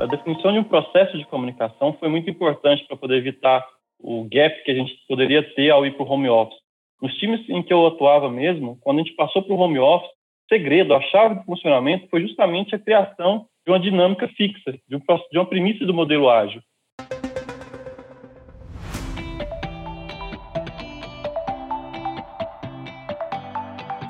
[0.00, 3.66] A definição de um processo de comunicação foi muito importante para poder evitar
[3.98, 6.58] o gap que a gente poderia ter ao ir para o home office.
[7.02, 10.08] Nos times em que eu atuava mesmo, quando a gente passou para o home office,
[10.08, 15.36] o segredo, a chave do funcionamento foi justamente a criação de uma dinâmica fixa, de
[15.36, 16.62] uma premissa do modelo ágil.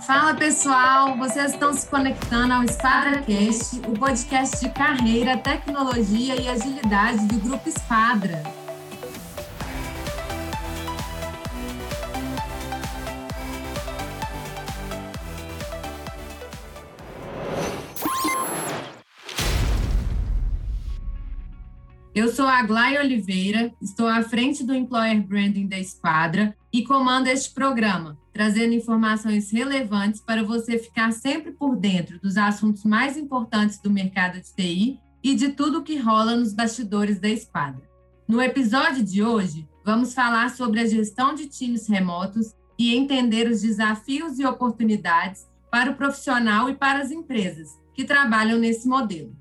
[0.08, 7.26] Fala pessoal, vocês estão se conectando ao SquadraCast, o podcast de carreira, tecnologia e agilidade
[7.26, 8.42] do Grupo Esquadra.
[22.14, 27.26] Eu sou a Glay Oliveira, estou à frente do Employer Branding da Esquadra e comando
[27.26, 33.82] este programa, trazendo informações relevantes para você ficar sempre por dentro dos assuntos mais importantes
[33.82, 37.82] do mercado de TI e de tudo que rola nos bastidores da Esquadra.
[38.28, 43.62] No episódio de hoje, vamos falar sobre a gestão de times remotos e entender os
[43.62, 49.34] desafios e oportunidades para o profissional e para as empresas que trabalham nesse modelo.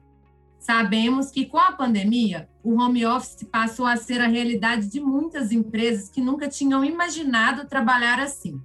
[0.57, 5.51] Sabemos que com a pandemia, o home office passou a ser a realidade de muitas
[5.51, 8.59] empresas que nunca tinham imaginado trabalhar assim.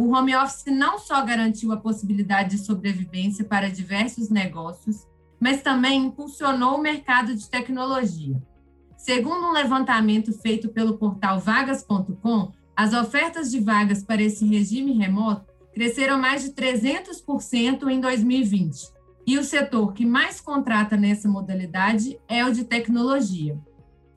[0.00, 5.06] O home office não só garantiu a possibilidade de sobrevivência para diversos negócios,
[5.38, 8.42] mas também impulsionou o mercado de tecnologia.
[8.96, 15.44] Segundo um levantamento feito pelo portal vagas.com, as ofertas de vagas para esse regime remoto
[15.74, 18.90] cresceram mais de 300% em 2020
[19.26, 23.60] e o setor que mais contrata nessa modalidade é o de tecnologia.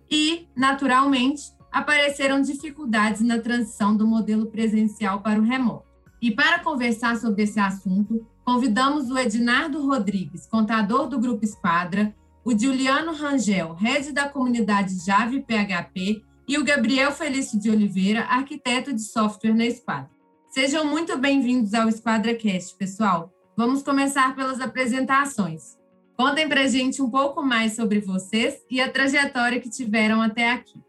[0.10, 5.92] E, naturalmente, apareceram dificuldades na transição do modelo presencial para o remoto.
[6.22, 12.16] E para conversar sobre esse assunto, convidamos o Ednardo Rodrigues, contador do Grupo Esquadra,
[12.46, 18.26] o Juliano Rangel, head da comunidade Java e PHP, e o Gabriel Felício de Oliveira,
[18.26, 20.12] arquiteto de software na Esquadra.
[20.50, 23.32] Sejam muito bem-vindos ao EsquadraCast, pessoal.
[23.58, 25.78] Vamos começar pelas apresentações.
[26.16, 30.80] Contem para gente um pouco mais sobre vocês e a trajetória que tiveram até aqui.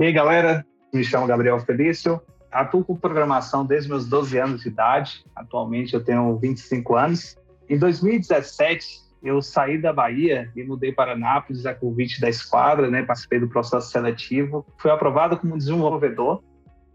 [0.00, 0.64] E aí, galera,
[0.94, 2.22] me chamo Gabriel Felício,
[2.52, 7.36] atuo com programação desde meus 12 anos de idade, atualmente eu tenho 25 anos.
[7.68, 13.02] Em 2017, eu saí da Bahia e mudei para Nápoles a convite da esquadra, né?
[13.02, 16.44] participei do processo seletivo, fui aprovado como desenvolvedor.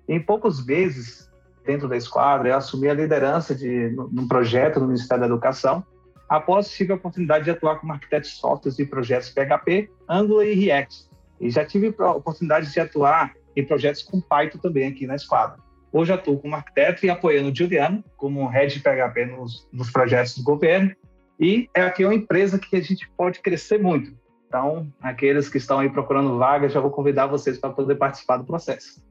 [0.08, 1.30] Em poucos meses,
[1.66, 5.86] dentro da esquadra, eu assumi a liderança de num projeto no Ministério da Educação.
[6.30, 10.54] Após tive a oportunidade de atuar como arquiteto de softwares e projetos PHP, Angular e
[10.54, 11.13] React.
[11.40, 15.58] E já tive a oportunidade de atuar em projetos com Python também aqui na esquadra.
[15.92, 20.38] Hoje atuo como arquiteto e apoiando o Juliano como head de PHP nos, nos projetos
[20.38, 20.92] do governo.
[21.40, 24.12] E é aqui uma empresa que a gente pode crescer muito.
[24.48, 28.44] Então, aqueles que estão aí procurando vagas, já vou convidar vocês para poder participar do
[28.44, 29.04] processo.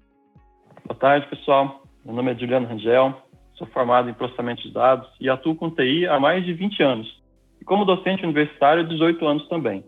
[0.87, 1.83] Boa tarde, pessoal.
[2.05, 3.15] Meu nome é Juliano Rangel,
[3.55, 7.23] sou formado em processamento de dados e atuo com TI há mais de 20 anos.
[7.61, 9.85] E como docente universitário, 18 anos também.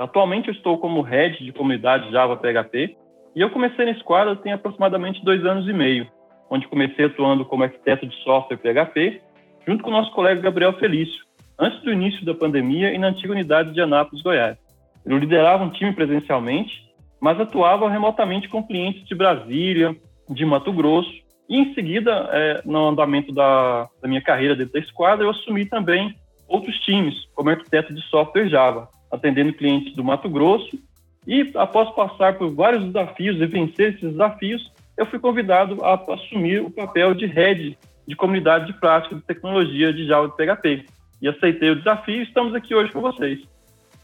[0.00, 2.96] Atualmente eu estou como head de comunidade Java PHP
[3.36, 6.08] e eu comecei na esquadra tem aproximadamente dois anos e meio,
[6.48, 9.20] onde comecei atuando como arquiteto de software PHP,
[9.68, 11.22] junto com o nosso colega Gabriel Felício,
[11.58, 14.56] antes do início da pandemia e na antiga unidade de Anápolis, Goiás.
[15.04, 16.72] Eu liderava um time presencialmente,
[17.20, 19.94] mas atuava remotamente com clientes de Brasília,
[20.30, 21.12] de Mato Grosso
[21.46, 25.66] e em seguida, é, no andamento da, da, minha carreira dentro da esquadra, eu assumi
[25.66, 26.14] também
[26.48, 30.78] outros times, como arquiteto de software Java, atendendo clientes do Mato Grosso.
[31.26, 36.62] E após passar por vários desafios e vencer esses desafios, eu fui convidado a assumir
[36.62, 37.76] o papel de head
[38.06, 40.86] de comunidade de prática de tecnologia de Java e PHP.
[41.22, 43.40] E aceitei o desafio e estamos aqui hoje com vocês.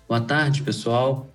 [0.09, 1.27] Boa tarde, pessoal.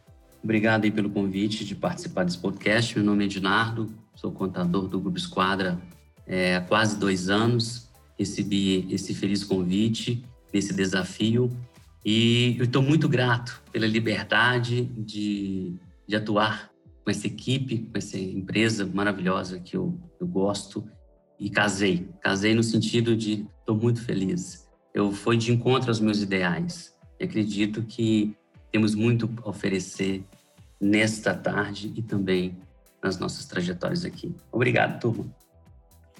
[0.44, 2.96] Obrigado aí pelo convite de participar desse podcast.
[2.96, 5.78] Meu nome é Ednardo, sou contador do Grupo Esquadra
[6.26, 7.90] é, há quase dois anos.
[8.18, 11.52] Recebi esse feliz convite, esse desafio,
[12.04, 15.76] e eu estou muito grato pela liberdade de,
[16.08, 16.72] de atuar
[17.04, 20.88] com essa equipe, com essa empresa maravilhosa que eu, eu gosto.
[21.40, 22.08] E casei.
[22.22, 24.68] Casei no sentido de estou muito feliz.
[24.94, 26.96] Eu fui de encontro aos meus ideais.
[27.20, 28.36] E acredito que
[28.72, 30.24] temos muito a oferecer
[30.80, 32.58] nesta tarde e também
[33.04, 34.36] nas nossas trajetórias aqui.
[34.52, 35.26] Obrigado, turma.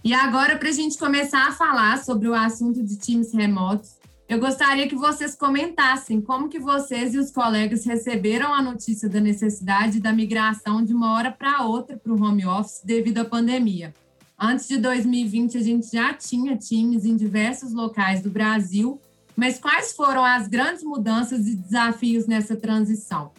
[0.04, 4.01] E agora, para a gente começar a falar sobre o assunto de times remotos,
[4.32, 9.20] eu gostaria que vocês comentassem como que vocês e os colegas receberam a notícia da
[9.20, 13.94] necessidade da migração de uma hora para outra para o home office devido à pandemia.
[14.40, 19.02] Antes de 2020, a gente já tinha times em diversos locais do Brasil,
[19.36, 23.34] mas quais foram as grandes mudanças e desafios nessa transição?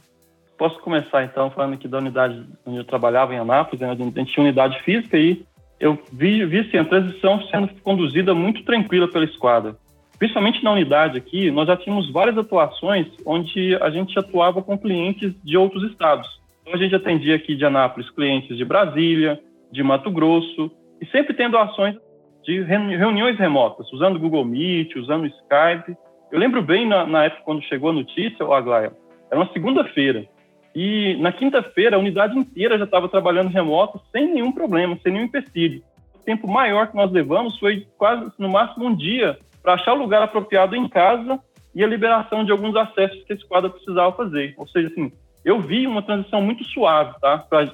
[0.59, 3.91] posso começar então falando aqui da unidade onde eu trabalhava em Anápolis, né?
[3.91, 5.43] a gente tinha unidade física e
[5.81, 9.75] eu vi, vi assim, a transição sendo conduzida muito tranquila pela esquadra.
[10.23, 15.35] Principalmente na unidade aqui, nós já tínhamos várias atuações onde a gente atuava com clientes
[15.43, 16.29] de outros estados.
[16.61, 19.41] Então a gente atendia aqui de Anápolis clientes de Brasília,
[19.73, 20.71] de Mato Grosso,
[21.01, 21.97] e sempre tendo ações
[22.45, 25.99] de reuniões remotas, usando Google Meet, usando Skype.
[26.31, 28.93] Eu lembro bem na, na época quando chegou a notícia, o Aglaia,
[29.29, 30.25] era uma segunda-feira.
[30.73, 35.25] E na quinta-feira, a unidade inteira já estava trabalhando remoto sem nenhum problema, sem nenhum
[35.25, 35.83] empecilho.
[36.15, 39.99] O tempo maior que nós levamos foi quase, no máximo, um dia para achar o
[39.99, 41.39] lugar apropriado em casa
[41.75, 44.55] e a liberação de alguns acessos que esse quadro precisava fazer.
[44.57, 45.13] Ou seja, assim,
[45.45, 47.39] eu vi uma transição muito suave, tá?
[47.39, 47.69] Para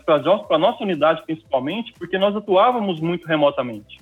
[0.51, 3.99] a nossa unidade, principalmente, porque nós atuávamos muito remotamente.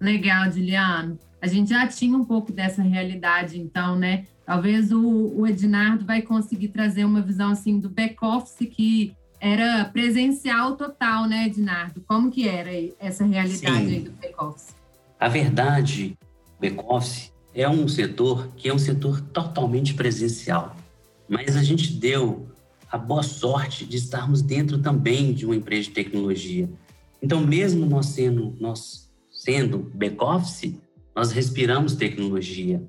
[0.00, 1.18] Legal, Juliano.
[1.40, 4.26] A gente já tinha um pouco dessa realidade, então, né?
[4.46, 10.76] Talvez o, o Ednardo vai conseguir trazer uma visão assim do back-office que era presencial
[10.76, 12.00] total, né, Ednardo?
[12.06, 12.70] Como que era
[13.00, 13.94] essa realidade Sim.
[13.94, 14.74] aí do back-office?
[15.18, 16.16] A verdade,
[16.62, 20.76] back-office é um setor que é um setor totalmente presencial.
[21.28, 22.46] Mas a gente deu
[22.90, 26.70] a boa sorte de estarmos dentro também de uma empresa de tecnologia.
[27.20, 30.74] Então, mesmo nós sendo, nós sendo back-office,
[31.14, 32.82] nós respiramos tecnologia.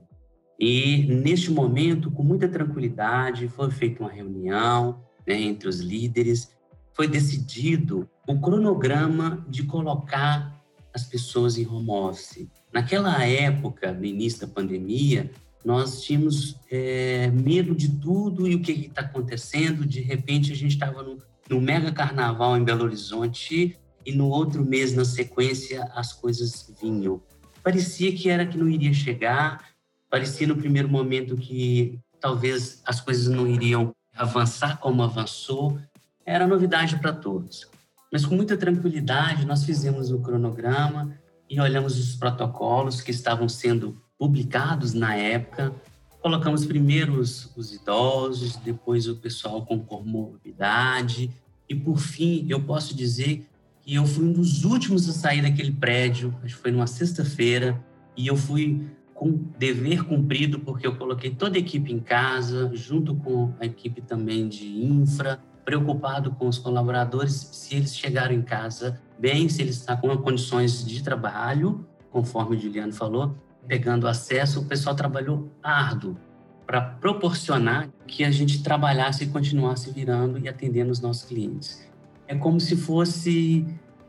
[0.60, 6.52] E neste momento, com muita tranquilidade, foi feita uma reunião né, entre os líderes,
[6.94, 10.62] foi decidido o cronograma de colocar
[10.94, 12.48] as pessoas em home office.
[12.74, 15.30] Naquela época, no início da pandemia,
[15.64, 19.86] nós tínhamos é, medo de tudo e o que está acontecendo.
[19.86, 24.66] De repente, a gente estava no, no mega carnaval em Belo Horizonte e no outro
[24.66, 27.22] mês, na sequência, as coisas vinham.
[27.64, 29.74] Parecia que era que não iria chegar,
[30.14, 35.80] Parecia no primeiro momento que talvez as coisas não iriam avançar como avançou.
[36.24, 37.68] Era novidade para todos.
[38.12, 41.18] Mas com muita tranquilidade, nós fizemos o cronograma
[41.50, 45.74] e olhamos os protocolos que estavam sendo publicados na época.
[46.22, 51.30] Colocamos primeiro os, os idosos, depois o pessoal com comorbidade,
[51.68, 53.46] e por fim, eu posso dizer
[53.82, 57.84] que eu fui um dos últimos a sair daquele prédio, acho que foi numa sexta-feira,
[58.16, 63.16] e eu fui com dever cumprido, porque eu coloquei toda a equipe em casa, junto
[63.16, 69.02] com a equipe também de infra, preocupado com os colaboradores, se eles chegaram em casa
[69.18, 73.36] bem, se eles estão com condições de trabalho, conforme o Juliano falou,
[73.68, 76.18] pegando acesso, o pessoal trabalhou árduo
[76.66, 81.90] para proporcionar que a gente trabalhasse e continuasse virando e atendendo os nossos clientes.
[82.28, 83.66] É como se fosse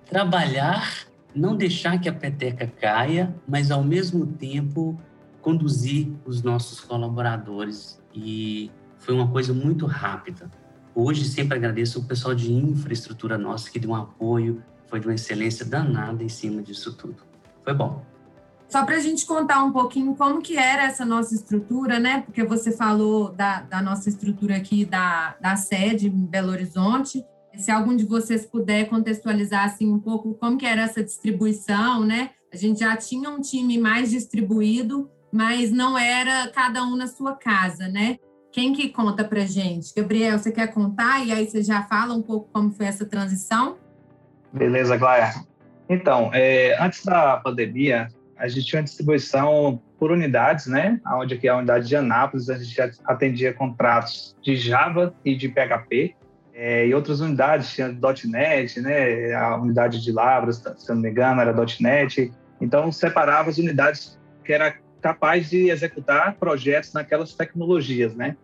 [0.06, 4.96] trabalhar não deixar que a peteca caia, mas ao mesmo tempo
[5.42, 8.00] conduzir os nossos colaboradores.
[8.14, 10.48] E foi uma coisa muito rápida.
[10.94, 15.14] Hoje sempre agradeço o pessoal de infraestrutura nossa que deu um apoio, foi de uma
[15.14, 17.16] excelência danada em cima disso tudo.
[17.64, 18.04] Foi bom.
[18.68, 22.22] Só para a gente contar um pouquinho como que era essa nossa estrutura, né?
[22.22, 27.24] Porque você falou da, da nossa estrutura aqui da, da sede em Belo Horizonte,
[27.56, 32.30] se algum de vocês puder contextualizar assim um pouco como que era essa distribuição, né?
[32.52, 37.34] A gente já tinha um time mais distribuído, mas não era cada um na sua
[37.34, 38.18] casa, né?
[38.54, 39.92] Quem que conta para gente?
[39.92, 43.76] Gabriel, você quer contar e aí você já fala um pouco como foi essa transição?
[44.52, 45.34] Beleza, Glória.
[45.88, 48.06] Então, é, antes da pandemia,
[48.38, 51.00] a gente tinha uma distribuição por unidades, né?
[51.04, 55.48] Onde aqui é a unidade de Anápolis, a gente atendia contratos de Java e de
[55.48, 56.14] PHP.
[56.54, 59.34] É, e outras unidades, tinha .NET, né?
[59.34, 62.32] A unidade de Lavras, se não me engano, era .NET.
[62.60, 68.38] Então, separava as unidades que era capaz de executar projetos naquelas tecnologias, né?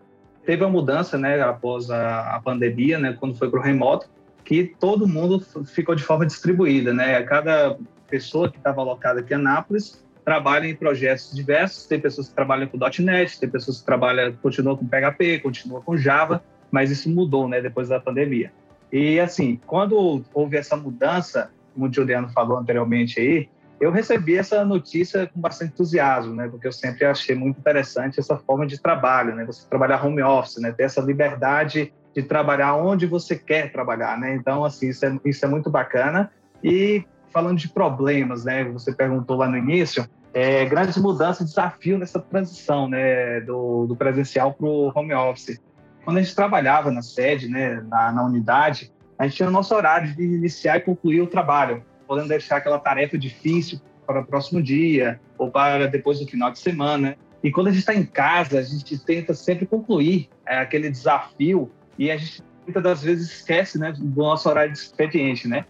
[0.45, 4.11] Teve uma mudança, né, após a, a pandemia, né, quando foi para o remoto,
[4.45, 7.23] que todo mundo ficou de forma distribuída, né?
[7.23, 7.79] Cada
[8.11, 11.87] pessoa que estava alocada aqui em Anápolis trabalha em projetos diversos.
[11.87, 15.97] Tem pessoas que trabalham com .NET, tem pessoas que trabalham, continuam com PHP, continuam com
[15.97, 18.53] Java mas isso mudou, né, depois da pandemia.
[18.93, 23.49] E assim, quando houve essa mudança, como o Juliano falou anteriormente aí,
[23.81, 28.37] eu recebi essa notícia com bastante entusiasmo, né, porque eu sempre achei muito interessante essa
[28.37, 33.07] forma de trabalho, né, você trabalhar home office, né, ter essa liberdade de trabalhar onde
[33.07, 34.35] você quer trabalhar, né.
[34.35, 36.31] Então, assim, isso é, isso é muito bacana.
[36.63, 42.21] E falando de problemas, né, você perguntou lá no início, é, grandes mudanças, desafio nessa
[42.21, 45.59] transição, né, do, do presencial para o home office.
[46.05, 49.75] Quando a gente trabalhava na sede, né, na, na unidade, a gente tinha o nosso
[49.75, 54.61] horário de iniciar e concluir o trabalho, podendo deixar aquela tarefa difícil para o próximo
[54.61, 57.17] dia ou para depois do final de semana.
[57.41, 61.71] E quando a gente está em casa, a gente tenta sempre concluir é, aquele desafio
[61.97, 65.65] e a gente muitas das vezes esquece né, do nosso horário de expediente, né?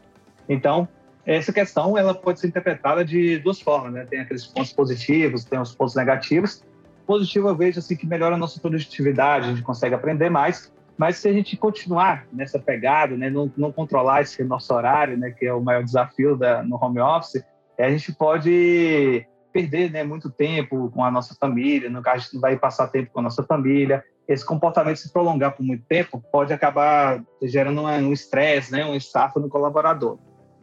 [0.49, 0.89] Então,
[1.27, 4.07] essa questão ela pode ser interpretada de duas formas, né?
[4.09, 6.65] Tem aqueles pontos positivos, tem os pontos negativos.
[7.07, 11.17] Positivo eu vejo assim que melhora a nossa produtividade, a gente consegue aprender mais, mas
[11.17, 15.47] se a gente continuar nessa pegada, né, não, não controlar esse nosso horário, né, que
[15.47, 17.43] é o maior desafio da, no home office,
[17.79, 22.35] a gente pode perder né, muito tempo com a nossa família, no caso a gente
[22.35, 24.05] não vai passar tempo com a nossa família.
[24.29, 29.41] Esse comportamento se prolongar por muito tempo pode acabar gerando um estresse, né, um estafa
[29.41, 30.19] no colaborador.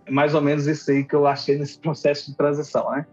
[0.05, 3.07] É mais ou menos isso aí que eu achei nesse processo de transição, né?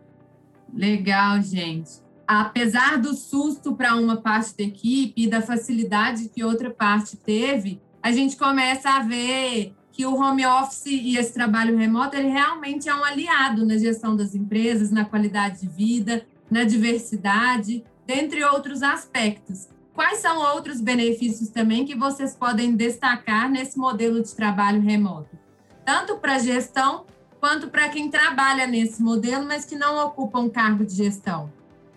[0.75, 6.71] Legal, gente apesar do susto para uma parte da equipe e da facilidade que outra
[6.71, 12.17] parte teve, a gente começa a ver que o home office e esse trabalho remoto
[12.17, 17.85] ele realmente é um aliado na gestão das empresas, na qualidade de vida, na diversidade,
[18.07, 19.69] dentre outros aspectos.
[19.95, 25.39] Quais são outros benefícios também que vocês podem destacar nesse modelo de trabalho remoto?
[25.85, 27.07] Tanto para a gestão
[27.39, 31.53] quanto para quem trabalha nesse modelo, mas que não ocupa um cargo de gestão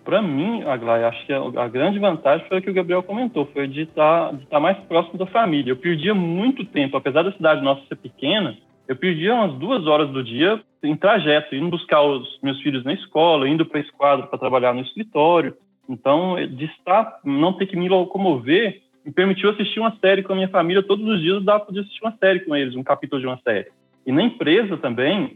[0.08, 3.68] para mim, Aglai, acho que a, grande vantagem foi o que o Gabriel comentou, foi
[3.68, 5.72] de estar, tá, de tá mais próximo da família.
[5.72, 10.10] Eu perdia muito tempo, apesar da cidade nossa ser pequena, eu perdia umas duas horas
[10.10, 14.28] do dia em trajeto, indo buscar os meus filhos na escola, indo para a esquadra
[14.28, 15.54] para trabalhar no escritório.
[15.90, 20.38] Então, de estar, não ter que me locomover, me permitiu assistir uma série com a
[20.38, 23.28] minha família todos os dias, dava para assistir uma série com eles, um capítulo de
[23.28, 23.68] uma série.
[24.06, 25.36] E na empresa também,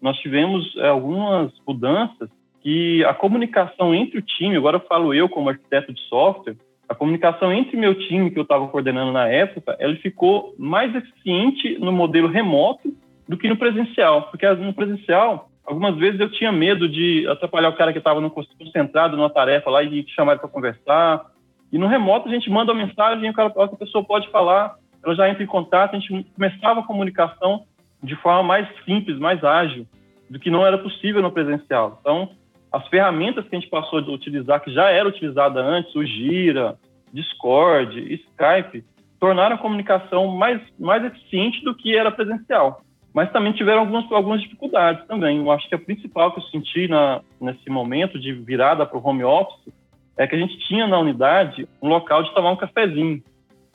[0.00, 2.30] nós tivemos é, algumas mudanças
[2.66, 6.56] que a comunicação entre o time, agora eu falo eu como arquiteto de software,
[6.88, 11.78] a comunicação entre meu time que eu estava coordenando na época, ela ficou mais eficiente
[11.78, 12.92] no modelo remoto
[13.28, 17.76] do que no presencial, porque no presencial, algumas vezes eu tinha medo de atrapalhar o
[17.76, 18.20] cara que estava
[18.58, 21.24] concentrado numa tarefa lá e chamar ele para conversar.
[21.70, 25.14] E no remoto a gente manda uma mensagem, o cara, a pessoa pode falar, ela
[25.14, 27.62] já entra em contato, a gente começava a comunicação
[28.02, 29.86] de forma mais simples, mais ágil,
[30.28, 31.98] do que não era possível no presencial.
[32.00, 32.30] Então,
[32.72, 36.76] as ferramentas que a gente passou a utilizar, que já era utilizada antes, o Gira,
[37.12, 38.84] Discord, Skype,
[39.18, 42.82] tornaram a comunicação mais, mais eficiente do que era presencial.
[43.14, 45.38] Mas também tiveram algumas, algumas dificuldades também.
[45.38, 49.06] Eu acho que a principal que eu senti na, nesse momento de virada para o
[49.06, 49.72] home office
[50.18, 53.22] é que a gente tinha na unidade um local de tomar um cafezinho.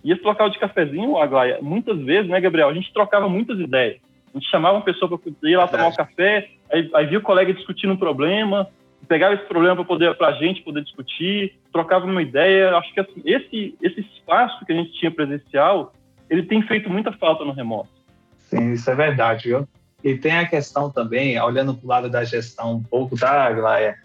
[0.04, 3.98] E esse local de cafezinho, Aglaia, muitas vezes, né, Gabriel, a gente trocava muitas ideias.
[4.34, 7.24] A gente chamava uma pessoa para ir lá tomar um café, aí, aí via o
[7.24, 8.68] colega discutindo um problema,
[9.08, 12.76] pegava esse problema para poder para a gente poder discutir, trocava uma ideia.
[12.76, 15.94] Acho que assim, esse esse espaço que a gente tinha presencial,
[16.30, 17.90] ele tem feito muita falta no remoto.
[18.38, 19.68] Sim, isso é verdade, viu?
[20.04, 23.96] E tem a questão também, olhando para o lado da gestão um pouco da Aglaia,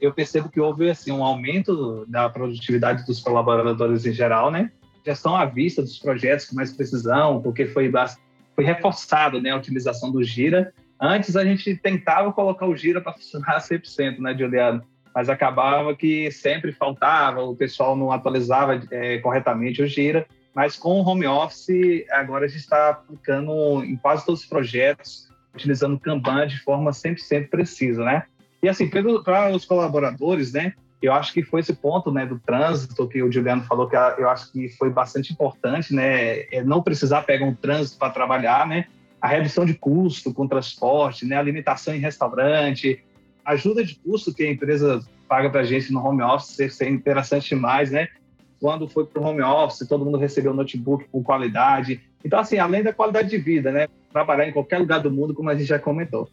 [0.00, 4.70] eu percebo que houve assim um aumento da produtividade dos colaboradores em geral, né?
[5.04, 7.90] Gestão à vista dos projetos com mais precisão, porque foi
[8.54, 13.12] foi reforçado, né, a utilização do Gira Antes a gente tentava colocar o Gira para
[13.12, 14.82] funcionar 100%, né, Juliano?
[15.14, 20.26] Mas acabava que sempre faltava, o pessoal não atualizava é, corretamente o Gira.
[20.54, 25.28] Mas com o home office, agora a gente está aplicando em quase todos os projetos,
[25.54, 28.22] utilizando Kanban de forma 100% precisa, né?
[28.62, 30.72] E assim, para os colaboradores, né?
[31.00, 34.30] Eu acho que foi esse ponto, né, do trânsito que o Juliano falou que eu
[34.30, 36.40] acho que foi bastante importante, né?
[36.50, 38.86] É não precisar pegar um trânsito para trabalhar, né?
[39.20, 43.02] A redução de custo com transporte, né, a limitação em restaurante,
[43.44, 47.48] ajuda de custo que a empresa paga para a gente no home office ser interessante
[47.50, 48.08] demais, né?
[48.60, 52.00] Quando foi para o home office, todo mundo recebeu notebook com qualidade.
[52.24, 53.88] Então, assim, além da qualidade de vida, né?
[54.12, 56.28] Trabalhar em qualquer lugar do mundo, como a gente já comentou.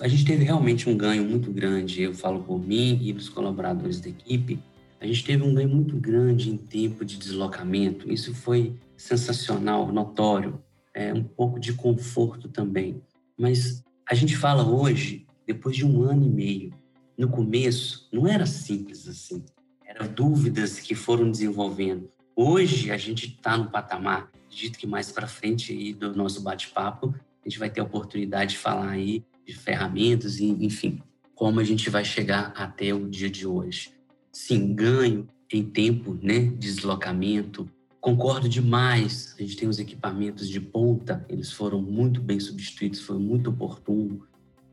[0.00, 4.00] A gente teve realmente um ganho muito grande, eu falo por mim e dos colaboradores
[4.00, 4.58] da equipe.
[5.00, 8.10] A gente teve um ganho muito grande em tempo de deslocamento.
[8.10, 10.58] Isso foi sensacional, notório
[10.96, 13.02] é, um pouco de conforto também.
[13.38, 16.72] Mas a gente fala hoje, depois de um ano e meio,
[17.18, 19.44] no começo não era simples assim.
[19.84, 22.08] Eram dúvidas que foram desenvolvendo.
[22.34, 27.14] Hoje a gente está no patamar, acredito que mais para frente aí do nosso bate-papo,
[27.44, 31.02] a gente vai ter a oportunidade de falar aí de ferramentas e, enfim,
[31.34, 33.92] como a gente vai chegar até o dia de hoje.
[34.32, 37.70] Sim, ganho em tempo, né, deslocamento,
[38.06, 39.34] Concordo demais.
[39.36, 44.24] A gente tem os equipamentos de ponta, eles foram muito bem substituídos, foi muito oportuno.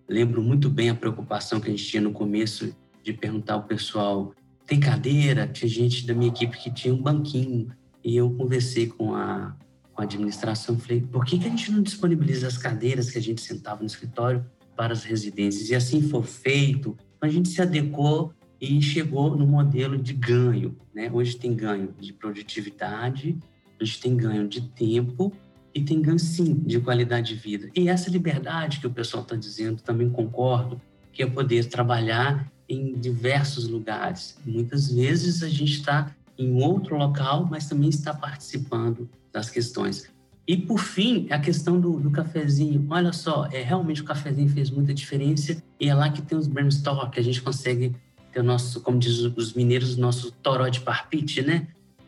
[0.08, 4.36] Lembro muito bem a preocupação que a gente tinha no começo de perguntar ao pessoal:
[4.68, 5.48] tem cadeira?
[5.48, 7.72] Tinha gente da minha equipe que tinha um banquinho.
[8.04, 9.58] E eu conversei com a,
[9.94, 13.22] com a administração, falei: por que, que a gente não disponibiliza as cadeiras que a
[13.22, 14.46] gente sentava no escritório
[14.78, 15.72] para as residências?
[15.72, 16.96] E assim foi feito.
[17.20, 18.32] A gente se adequou
[18.64, 20.78] e chegou no modelo de ganho.
[20.96, 21.12] Né?
[21.12, 23.38] Hoje tem ganho de produtividade,
[23.78, 25.34] a gente tem ganho de tempo
[25.76, 27.70] e tem ganho, sim, de qualidade de vida.
[27.76, 30.80] E essa liberdade que o pessoal está dizendo, também concordo,
[31.12, 34.38] que é poder trabalhar em diversos lugares.
[34.46, 40.10] Muitas vezes a gente está em outro local, mas também está participando das questões.
[40.48, 42.86] E, por fim, a questão do, do, cafezinho.
[42.90, 46.48] Olha só, é, realmente o cafezinho fez muita diferença e é lá que tem os
[46.48, 47.94] brainstorm, que a gente consegue
[48.34, 51.68] ter o nosso, como diz os mineiros, o nosso toró de parpite, né?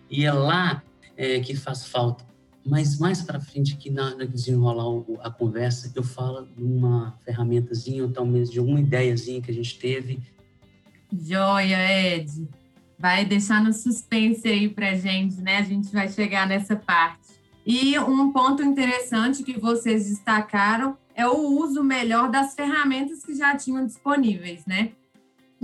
[0.09, 0.83] E é lá
[1.15, 2.25] é, que faz falta.
[2.65, 7.15] Mas mais para frente, aqui na hora de desenrolar a conversa, eu falo de uma
[7.23, 10.19] ferramentazinha, ou talvez de uma ideiazinha que a gente teve.
[11.13, 12.49] Joia, Ed.
[12.97, 15.57] Vai deixar no suspense aí para gente, né?
[15.57, 17.35] A gente vai chegar nessa parte.
[17.65, 23.55] E um ponto interessante que vocês destacaram é o uso melhor das ferramentas que já
[23.55, 24.91] tinham disponíveis, né?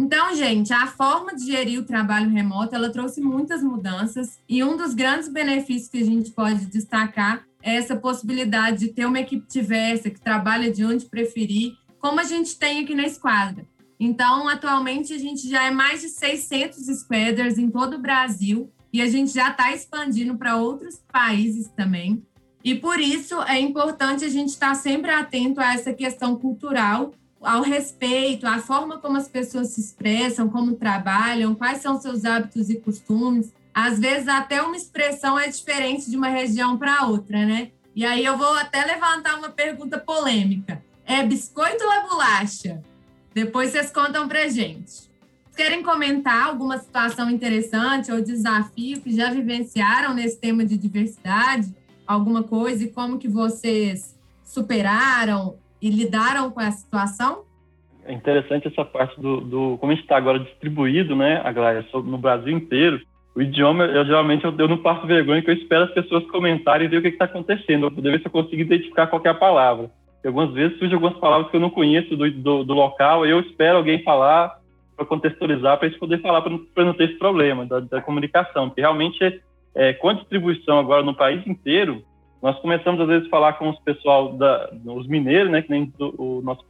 [0.01, 4.75] Então, gente, a forma de gerir o trabalho remoto, ela trouxe muitas mudanças e um
[4.75, 9.46] dos grandes benefícios que a gente pode destacar é essa possibilidade de ter uma equipe
[9.48, 13.63] diversa que trabalha de onde preferir, como a gente tem aqui na Esquadra.
[14.00, 19.03] Então, atualmente, a gente já é mais de 600 squaders em todo o Brasil e
[19.03, 22.25] a gente já está expandindo para outros países também.
[22.63, 27.13] E por isso é importante a gente estar tá sempre atento a essa questão cultural,
[27.41, 32.69] ao respeito, à forma como as pessoas se expressam, como trabalham, quais são seus hábitos
[32.69, 33.53] e costumes.
[33.74, 37.71] Às vezes até uma expressão é diferente de uma região para outra, né?
[37.95, 40.83] E aí eu vou até levantar uma pergunta polêmica.
[41.05, 42.81] É biscoito ou é bolacha?
[43.33, 45.12] Depois vocês contam para gente
[45.55, 51.71] querem comentar alguma situação interessante ou desafio que já vivenciaram nesse tema de diversidade?
[52.07, 57.43] Alguma coisa e como que vocês superaram e lidaram com essa situação?
[58.05, 62.17] É interessante essa parte do, do como a gente está agora distribuído, né, Aglaia, no
[62.17, 63.00] Brasil inteiro.
[63.35, 66.85] O idioma, eu geralmente eu, eu não passo vergonha, que eu espero as pessoas comentarem
[66.85, 69.33] e ver o que está acontecendo, para poder ver se eu consigo identificar qual é
[69.33, 69.89] palavra.
[70.24, 73.39] E algumas vezes surgem algumas palavras que eu não conheço do, do, do local, eu
[73.39, 74.59] espero alguém falar,
[74.96, 78.67] para contextualizar, para gente poder falar, para não ter esse problema da, da comunicação.
[78.67, 79.41] Porque realmente,
[79.74, 82.03] é, com a distribuição agora no país inteiro,
[82.42, 85.94] nós começamos às vezes a falar com os pessoal, da, os mineiros, né, que nem
[86.00, 86.64] o, nosso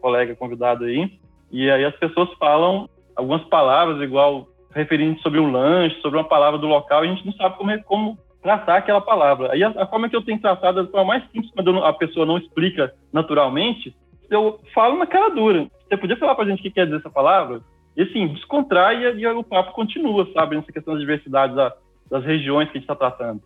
[0.00, 1.10] colega convidado aí,
[1.50, 6.58] e aí as pessoas falam algumas palavras, igual referindo sobre um lanche, sobre uma palavra
[6.58, 9.52] do local, e a gente não sabe como, é, como tratar aquela palavra.
[9.52, 11.92] Aí a, a, forma que eu tenho tratado é a forma mais simples, quando a
[11.92, 13.94] pessoa não explica naturalmente,
[14.30, 15.68] eu falo na cara dura.
[15.88, 17.60] Você podia falar para a gente o que quer dizer essa palavra?
[17.96, 21.72] E assim, descontrai e, e o papo continua, sabe, nessa questão da diversidade da,
[22.10, 23.42] das regiões que a gente está tratando.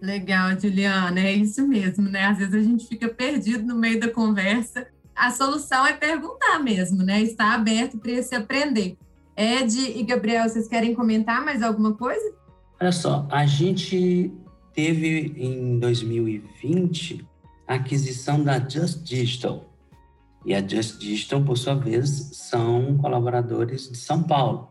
[0.00, 2.26] Legal, Juliana, é isso mesmo, né?
[2.26, 4.86] Às vezes a gente fica perdido no meio da conversa.
[5.14, 7.22] A solução é perguntar mesmo, né?
[7.22, 8.96] Estar aberto para se aprender.
[9.36, 12.34] Ed e Gabriel, vocês querem comentar mais alguma coisa?
[12.80, 14.32] Olha só, a gente
[14.74, 17.26] teve em 2020
[17.66, 19.66] a aquisição da Just Digital,
[20.46, 24.68] e a Just Digital, por sua vez, são colaboradores de São Paulo.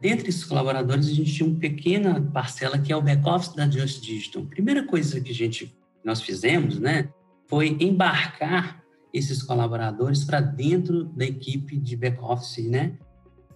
[0.00, 4.02] Dentre esses colaboradores, a gente tinha uma pequena parcela que é o back-office da Just
[4.02, 4.42] Digital.
[4.42, 7.10] A primeira coisa que a gente, nós fizemos, né,
[7.46, 8.82] foi embarcar
[9.12, 12.96] esses colaboradores para dentro da equipe de back-office, né,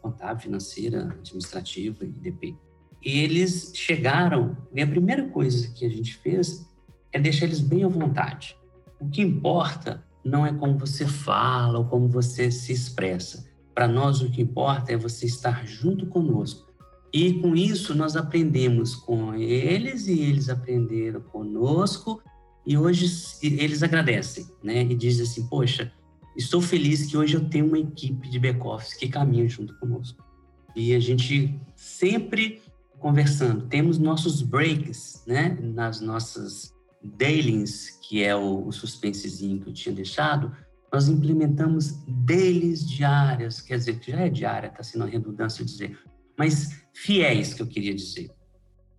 [0.03, 2.57] contábil, financeira, administrativa e DP.
[3.03, 6.69] Eles chegaram, e a primeira coisa que a gente fez
[7.11, 8.57] é deixar eles bem à vontade.
[9.01, 13.47] O que importa não é como você fala ou como você se expressa.
[13.75, 16.73] Para nós, o que importa é você estar junto conosco.
[17.13, 22.23] E com isso, nós aprendemos com eles e eles aprenderam conosco.
[22.67, 23.07] E hoje
[23.43, 24.83] eles agradecem, né?
[24.83, 25.93] E dizem assim: Poxa,
[26.37, 30.25] estou feliz que hoje eu tenho uma equipe de back-office que caminha junto conosco.
[30.75, 32.63] E a gente sempre
[32.99, 33.67] conversando.
[33.67, 35.59] Temos nossos breaks, né?
[35.61, 40.51] Nas nossas dailies, que é o suspensezinho que eu tinha deixado,
[40.95, 45.99] nós implementamos dailies diárias, quer dizer, já é diária, está sendo uma redundância dizer,
[46.39, 48.31] mas fiéis, que eu queria dizer.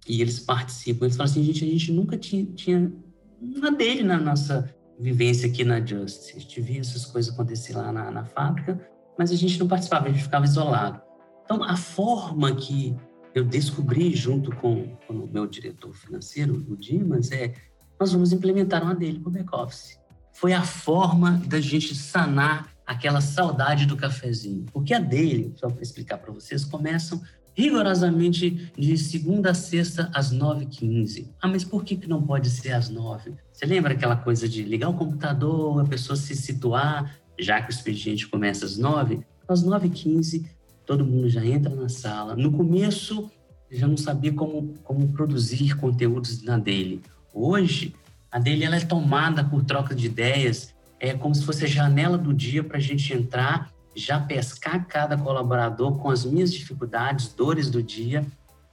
[0.05, 2.91] E eles participam, eles falam assim, gente, a gente nunca tinha, tinha
[3.39, 6.35] uma dele na nossa vivência aqui na Justice.
[6.35, 8.77] A gente via essas coisas acontecer lá na, na fábrica,
[9.17, 11.01] mas a gente não participava, a gente ficava isolado.
[11.45, 12.93] Então, a forma que
[13.33, 17.53] eu descobri junto com, com o meu diretor financeiro, o Dimas, é
[17.97, 19.97] nós vamos implementar uma dele para o back-office.
[20.35, 24.65] Foi a forma da gente sanar aquela saudade do cafezinho.
[24.73, 27.21] Porque a dele, só para explicar para vocês, começam
[27.53, 31.29] rigorosamente de segunda a sexta às 9h15.
[31.41, 34.61] Ah, mas por que, que não pode ser às 9 Você lembra aquela coisa de
[34.63, 39.63] ligar o computador, a pessoa se situar, já que o expediente começa às 9 Às
[39.63, 40.45] 9h15,
[40.85, 42.35] todo mundo já entra na sala.
[42.35, 43.31] No começo,
[43.71, 47.01] já não sabia como, como produzir conteúdos na dele
[47.33, 47.93] Hoje,
[48.35, 52.17] a dele ela é tomada por troca de ideias, é como se fosse a janela
[52.17, 57.69] do dia para a gente entrar, já pescar cada colaborador com as minhas dificuldades, dores
[57.69, 58.25] do dia,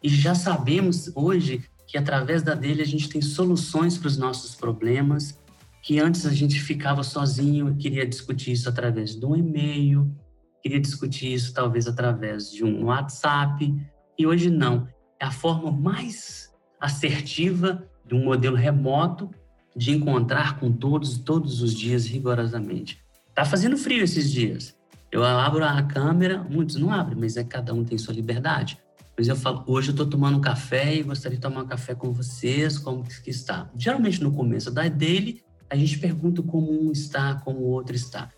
[0.03, 4.57] e já sabemos hoje que através da dele a gente tem soluções para os nossos
[4.57, 5.39] problemas,
[5.81, 10.13] que antes a gente ficava sozinho, queria discutir isso através de um e-mail,
[10.61, 13.73] queria discutir isso talvez através de um WhatsApp,
[14.19, 14.89] e hoje não.
[15.21, 19.31] É a forma mais assertiva de um modelo remoto
[19.75, 23.03] de encontrar com todos todos os dias rigorosamente.
[23.35, 24.77] Tá fazendo frio esses dias.
[25.11, 28.79] Eu abro a câmera, muitos não abrem, mas é cada um tem sua liberdade.
[29.17, 31.95] Mas eu falo, hoje eu estou tomando um café e gostaria de tomar um café
[31.95, 33.71] com vocês, como que está?
[33.77, 38.31] Geralmente no começo da dele, a gente pergunta como um está, como o outro está.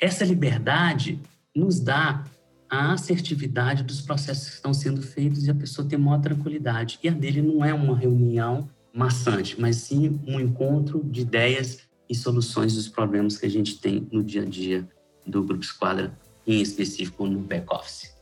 [0.00, 1.20] Essa liberdade
[1.54, 2.24] nos dá
[2.70, 6.98] a assertividade dos processos que estão sendo feitos e a pessoa tem maior tranquilidade.
[7.02, 12.14] E a dele não é uma reunião maçante, mas sim um encontro de ideias e
[12.14, 14.88] soluções dos problemas que a gente tem no dia a dia
[15.26, 18.16] do Grupo Esquadra, em específico no back-office.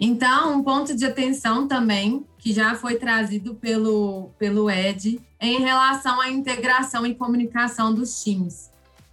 [0.00, 5.60] Então, um ponto de atenção também, que já foi trazido pelo, pelo Ed, é em
[5.60, 8.70] relação à integração e comunicação dos times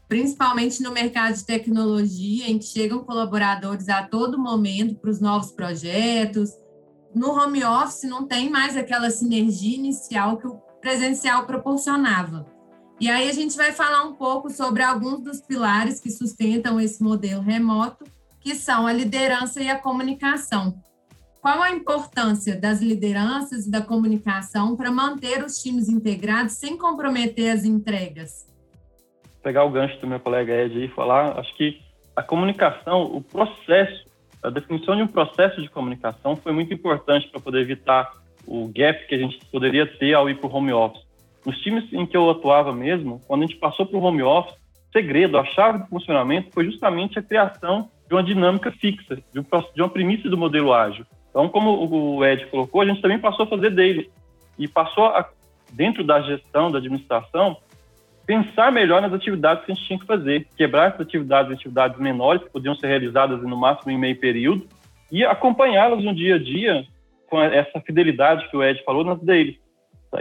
[0.08, 5.52] principalmente no mercado de tecnologia, em que chegam colaboradores a todo momento para os novos
[5.52, 6.52] projetos.
[7.14, 12.46] No home office não tem mais aquela sinergia inicial que o presencial proporcionava.
[13.02, 17.02] E aí a gente vai falar um pouco sobre alguns dos pilares que sustentam esse
[17.02, 18.06] modelo remoto,
[18.40, 20.76] que são a liderança e a comunicação.
[21.42, 27.50] Qual a importância das lideranças e da comunicação para manter os times integrados sem comprometer
[27.50, 28.46] as entregas?
[29.42, 31.80] pegar o gancho do meu colega Ed e falar, acho que
[32.16, 34.06] a comunicação, o processo,
[34.42, 38.12] a definição de um processo de comunicação foi muito importante para poder evitar
[38.48, 41.04] o gap que a gente poderia ter ao ir para o home office.
[41.46, 44.54] Nos times em que eu atuava mesmo, quando a gente passou para o home office,
[44.54, 49.82] o segredo, a chave do funcionamento foi justamente a criação de uma dinâmica fixa, de,
[49.82, 51.06] uma premissa do modelo ágil.
[51.30, 54.10] Então, como o Ed colocou, a gente também passou a fazer dele
[54.58, 55.28] e passou a,
[55.74, 57.58] dentro da gestão, da administração,
[58.26, 62.00] pensar melhor nas atividades que a gente tinha que fazer, quebrar essas atividades em atividades
[62.00, 64.68] menores, que podiam ser realizadas no máximo em meio período,
[65.12, 66.86] e acompanhá-las no dia a dia
[67.30, 69.56] com essa fidelidade que o Ed falou nas deles.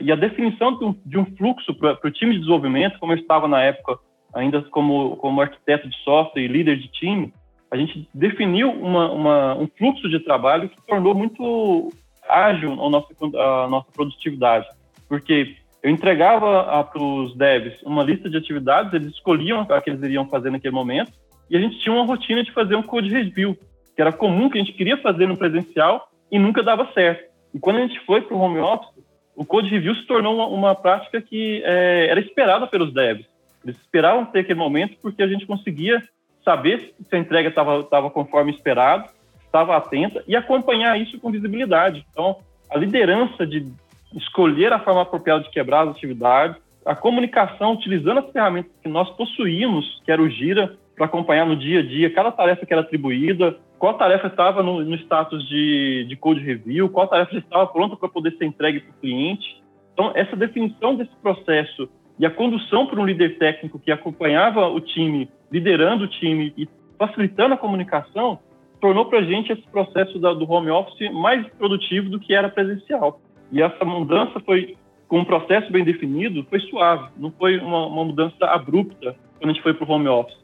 [0.01, 3.19] E a definição de um, de um fluxo para o time de desenvolvimento, como eu
[3.19, 3.99] estava na época
[4.35, 7.33] ainda como, como arquiteto de software e líder de time,
[7.71, 11.93] a gente definiu uma, uma, um fluxo de trabalho que tornou muito
[12.29, 14.67] ágil a nossa, a nossa produtividade.
[15.09, 20.03] Porque eu entregava para os devs uma lista de atividades, eles escolhiam o que eles
[20.03, 21.13] iriam fazer naquele momento,
[21.49, 23.57] e a gente tinha uma rotina de fazer um code review,
[23.95, 27.31] que era comum, que a gente queria fazer no presencial e nunca dava certo.
[27.55, 28.91] E quando a gente foi para o home office,
[29.37, 33.25] o code review se tornou uma, uma prática que é, era esperada pelos devs.
[33.63, 36.03] Eles esperavam ter aquele momento porque a gente conseguia
[36.45, 39.09] saber se a entrega estava conforme esperado,
[39.47, 42.05] estava atenta e acompanhar isso com visibilidade.
[42.11, 43.73] Então, a liderança de
[44.17, 49.09] escolher a forma apropriada de quebrar as atividades, a comunicação utilizando as ferramentas que nós
[49.11, 52.83] possuímos, que era o Gira, para acompanhar no dia a dia cada tarefa que era
[52.83, 57.97] atribuída, qual tarefa estava no, no status de, de code review, qual tarefa estava pronta
[57.97, 59.63] para poder ser entregue para o cliente.
[59.93, 64.81] Então, essa definição desse processo e a condução por um líder técnico que acompanhava o
[64.81, 68.39] time, liderando o time e facilitando a comunicação,
[68.81, 72.49] tornou para a gente esse processo da, do home office mais produtivo do que era
[72.49, 73.21] presencial.
[73.51, 74.77] E essa mudança foi,
[75.09, 79.53] com um processo bem definido, foi suave, não foi uma, uma mudança abrupta quando a
[79.53, 80.44] gente foi para o home office.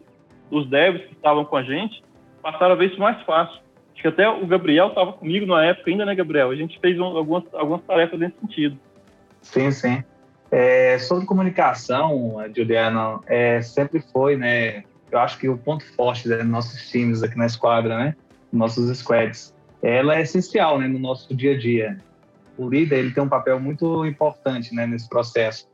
[0.50, 2.02] Os devs que estavam com a gente
[2.42, 3.60] passaram a ver isso mais fácil.
[3.92, 6.50] Acho que até o Gabriel estava comigo na época ainda, né, Gabriel?
[6.50, 8.78] A gente fez um, algumas, algumas tarefas nesse sentido.
[9.42, 10.02] Sim, sim.
[10.50, 14.84] É, sobre comunicação, Juliana, é, sempre foi, né?
[15.10, 18.16] Eu acho que o ponto forte dos nossos times aqui na esquadra, né?
[18.52, 21.98] Nossos squads, ela é essencial, né, no nosso dia a dia
[22.60, 25.66] o líder ele tem um papel muito importante né, nesse processo.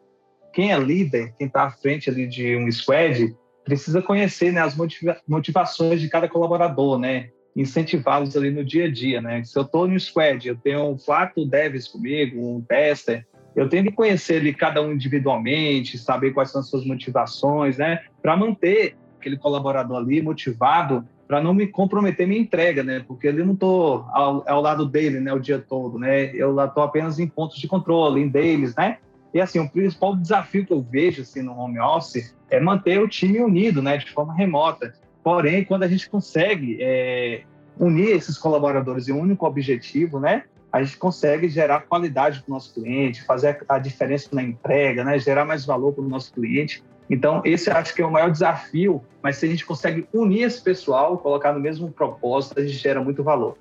[0.53, 3.35] Quem é líder, quem está à frente ali de um squad,
[3.67, 7.31] precisa conhecer né, as motiva motivações de cada colaborador, né?
[7.55, 9.21] incentivá-los ali no dia a dia.
[9.21, 9.43] Né?
[9.43, 13.27] Se eu estou no squad, eu tenho quatro devs comigo, um tester,
[13.57, 18.01] eu tenho que conhecer ali cada um individualmente, saber quais são as suas motivações, né?
[18.23, 23.05] para manter aquele colaborador ali motivado para não me comprometer minha entrega, né?
[23.05, 26.31] Porque eu não estou ao, ao, lado dele, né, o dia todo, né?
[26.33, 28.99] Eu estou apenas em pontos de controle, em deles, né?
[29.37, 33.07] E assim, o principal desafio que eu vejo assim no home office é manter o
[33.07, 34.95] time unido, né, de forma remota.
[35.23, 37.43] Porém, quando a gente consegue é,
[37.79, 42.55] unir esses colaboradores em um único objetivo, né, a gente consegue gerar qualidade para o
[42.55, 45.19] nosso cliente, fazer a diferença na entrega, né?
[45.19, 46.83] gerar mais valor para o nosso cliente.
[47.11, 50.63] Então, esse acho que é o maior desafio, mas se a gente consegue unir esse
[50.63, 53.59] pessoal, colocar no mesmo propósito, a gente gera muito valor.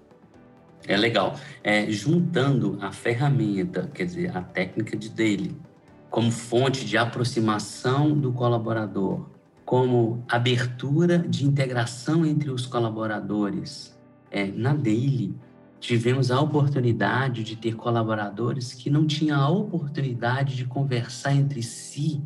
[0.88, 1.36] É legal.
[1.64, 5.56] É, juntando a ferramenta, quer dizer, a técnica de daily,
[6.16, 9.26] como fonte de aproximação do colaborador,
[9.66, 14.00] como abertura de integração entre os colaboradores.
[14.32, 15.36] É, na daily,
[15.78, 22.24] tivemos a oportunidade de ter colaboradores que não tinham a oportunidade de conversar entre si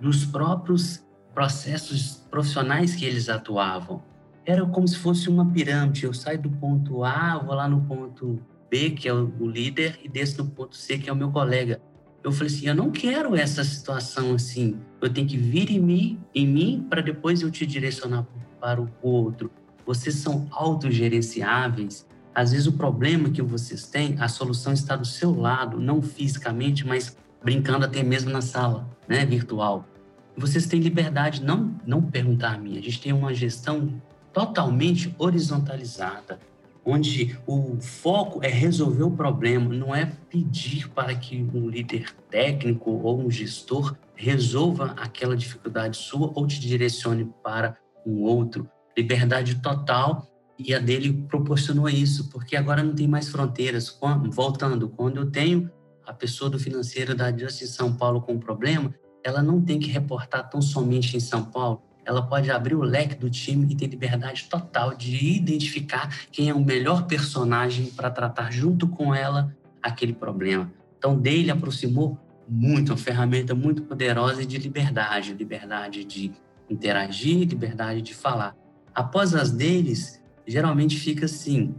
[0.00, 1.00] nos próprios
[1.32, 4.02] processos profissionais que eles atuavam.
[4.44, 6.02] Era como se fosse uma pirâmide.
[6.02, 10.08] Eu saio do ponto A, vou lá no ponto B, que é o líder, e
[10.08, 11.80] desço no ponto C, que é o meu colega.
[12.22, 14.76] Eu falei assim, eu não quero essa situação assim.
[15.00, 18.26] Eu tenho que vir em mim, em mim, para depois eu te direcionar
[18.60, 19.50] para o outro.
[19.86, 22.06] Vocês são autogerenciáveis.
[22.34, 26.86] Às vezes o problema que vocês têm, a solução está do seu lado, não fisicamente,
[26.86, 29.86] mas brincando até mesmo na sala, né, virtual.
[30.36, 32.78] Vocês têm liberdade, não não perguntar a mim.
[32.78, 34.00] A gente tem uma gestão
[34.32, 36.38] totalmente horizontalizada,
[36.84, 42.90] onde o foco é resolver o problema, não é pedir para que um líder técnico
[42.90, 48.68] ou um gestor resolva aquela dificuldade sua ou te direcione para um outro.
[48.96, 50.26] Liberdade total
[50.58, 53.98] e a dele proporcionou isso, porque agora não tem mais fronteiras.
[54.30, 55.70] Voltando, quando eu tenho
[56.06, 59.78] a pessoa do financeiro da Just em São Paulo com um problema, ela não tem
[59.78, 63.76] que reportar tão somente em São Paulo, ela pode abrir o leque do time e
[63.76, 69.54] ter liberdade total de identificar quem é o melhor personagem para tratar junto com ela
[69.82, 70.72] aquele problema.
[70.98, 76.32] Então, dele aproximou muito, uma ferramenta muito poderosa de liberdade, liberdade de
[76.68, 78.56] interagir, liberdade de falar.
[78.94, 81.74] Após as deles, geralmente fica assim: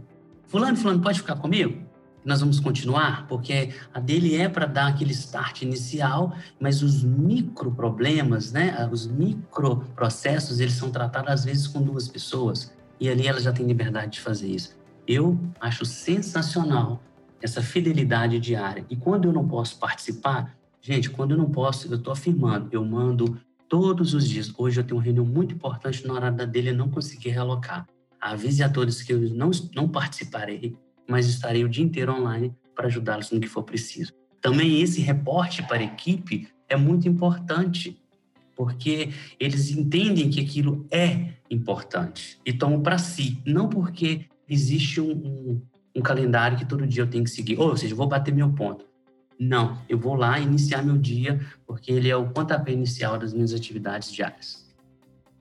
[0.46, 1.81] Fulano, Fulano, pode ficar comigo?
[2.24, 7.72] Nós vamos continuar, porque a dele é para dar aquele start inicial, mas os micro
[7.72, 13.26] problemas, né, os micro processos, eles são tratados às vezes com duas pessoas, e ali
[13.26, 14.76] ela já tem liberdade de fazer isso.
[15.06, 17.02] Eu acho sensacional
[17.42, 18.86] essa fidelidade diária.
[18.88, 22.84] E quando eu não posso participar, gente, quando eu não posso, eu estou afirmando, eu
[22.84, 23.36] mando
[23.68, 24.52] todos os dias.
[24.56, 27.86] Hoje eu tenho uma reunião muito importante na hora da dele eu não consegui realocar.
[28.20, 30.76] Avise a todos que eu não, não participarei
[31.08, 34.12] mas estarei o dia inteiro online para ajudá-los no que for preciso.
[34.40, 38.02] Também esse reporte para a equipe é muito importante,
[38.56, 45.12] porque eles entendem que aquilo é importante e tomam para si, não porque existe um,
[45.12, 45.62] um,
[45.96, 48.86] um, calendário que todo dia eu tenho que seguir, ou seja, vou bater meu ponto.
[49.38, 53.52] Não, eu vou lá iniciar meu dia, porque ele é o pontapé inicial das minhas
[53.52, 54.62] atividades diárias.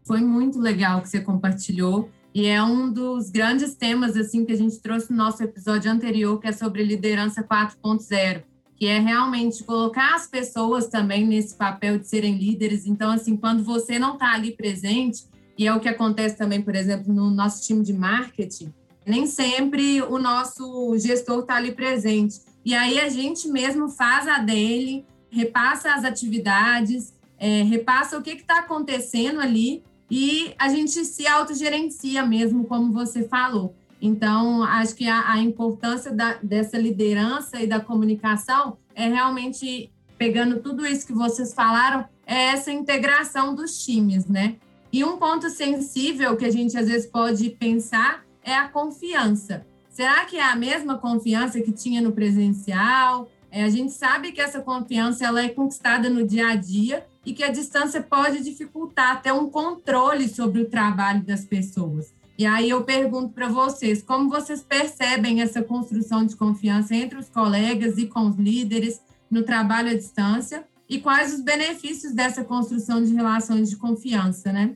[0.06, 4.58] Foi muito legal que você compartilhou e é um dos grandes temas assim que a
[4.58, 8.44] gente trouxe no nosso episódio anterior, que é sobre liderança 4.0,
[8.78, 12.86] que é realmente colocar as pessoas também nesse papel de serem líderes.
[12.86, 15.26] Então, assim, quando você não está ali presente,
[15.58, 18.74] e é o que acontece também, por exemplo, no nosso time de marketing,
[19.06, 22.40] nem sempre o nosso gestor está ali presente.
[22.64, 28.32] E aí a gente mesmo faz a dele, repassa as atividades, é, repassa o que
[28.32, 33.74] está acontecendo ali e a gente se autogerencia mesmo, como você falou.
[34.02, 40.60] Então, acho que a, a importância da, dessa liderança e da comunicação é realmente, pegando
[40.60, 44.58] tudo isso que vocês falaram, é essa integração dos times, né?
[44.92, 49.66] E um ponto sensível que a gente às vezes pode pensar é a confiança.
[49.90, 53.30] Será que é a mesma confiança que tinha no presencial?
[53.50, 57.34] É, a gente sabe que essa confiança ela é conquistada no dia a dia, e
[57.34, 62.14] que a distância pode dificultar até um controle sobre o trabalho das pessoas.
[62.38, 67.30] E aí eu pergunto para vocês, como vocês percebem essa construção de confiança entre os
[67.30, 73.04] colegas e com os líderes no trabalho à distância e quais os benefícios dessa construção
[73.04, 74.76] de relações de confiança, né?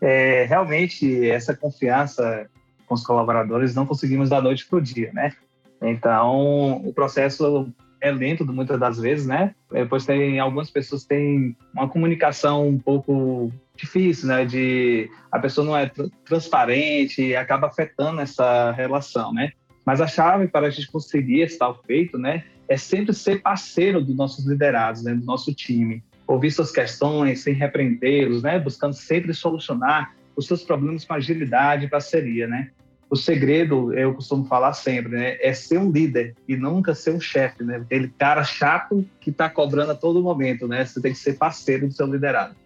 [0.00, 2.50] É, realmente, essa confiança
[2.86, 5.32] com os colaboradores não conseguimos da noite para o dia, né?
[5.80, 9.54] Então, o processo é lento muitas das vezes, né?
[9.70, 14.44] Depois tem algumas pessoas têm uma comunicação um pouco difícil, né?
[14.44, 15.90] De a pessoa não é
[16.24, 19.52] transparente e acaba afetando essa relação, né?
[19.84, 22.44] Mas a chave para a gente conseguir esse tal feito, né?
[22.68, 25.14] É sempre ser parceiro dos nossos liderados, né?
[25.14, 28.58] Do nosso time, ouvir suas questões sem repreendê-los, né?
[28.58, 32.70] Buscando sempre solucionar os seus problemas com agilidade e parceria, né?
[33.08, 37.20] O segredo, eu costumo falar sempre, né, é ser um líder e nunca ser um
[37.20, 37.76] chefe, né?
[37.76, 40.84] Aquele cara chato que está cobrando a todo momento, né?
[40.84, 42.56] Você tem que ser parceiro do seu liderado.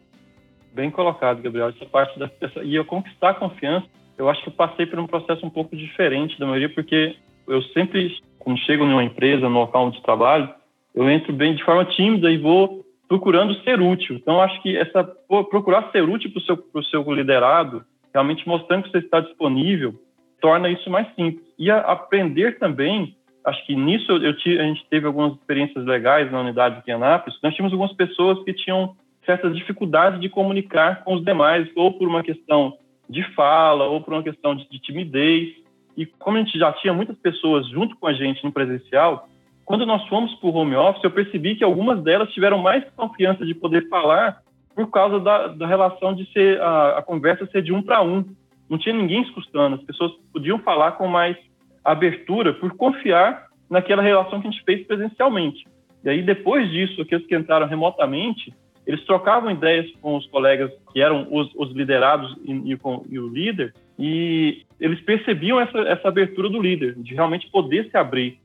[0.73, 1.69] Bem colocado, Gabriel.
[1.69, 2.31] Essa parte da
[2.63, 5.77] e eu conquistar a confiança, eu acho que eu passei por um processo um pouco
[5.77, 10.49] diferente da maioria, porque eu sempre, quando chego em uma empresa, no local de trabalho,
[10.95, 14.17] eu entro bem de forma tímida e vou procurando ser útil.
[14.17, 15.05] Então, acho que essa
[15.51, 20.01] procurar ser útil para o seu, seu liderado, realmente mostrando que você está disponível,
[20.41, 21.45] torna isso mais simples.
[21.59, 26.41] E aprender também, acho que nisso eu, eu, a gente teve algumas experiências legais na
[26.41, 27.39] unidade em Anápolis.
[27.43, 32.09] Nós tínhamos algumas pessoas que tinham certas dificuldades de comunicar com os demais, ou por
[32.09, 32.77] uma questão
[33.09, 35.55] de fala, ou por uma questão de, de timidez.
[35.97, 39.29] E como a gente já tinha muitas pessoas junto com a gente no presencial,
[39.65, 43.45] quando nós fomos para o home office, eu percebi que algumas delas tiveram mais confiança
[43.47, 44.43] de poder falar
[44.75, 48.25] por causa da, da relação de ser a, a conversa ser de um para um.
[48.71, 51.37] Não tinha ninguém escutando, as pessoas podiam falar com mais
[51.85, 55.65] abertura por confiar naquela relação que a gente fez presencialmente.
[56.05, 58.55] E aí, depois disso, aqueles que entraram remotamente,
[58.87, 63.19] eles trocavam ideias com os colegas que eram os, os liderados e, e, com, e,
[63.19, 68.39] o líder, e eles percebiam essa, essa abertura do líder, de realmente poder se abrir.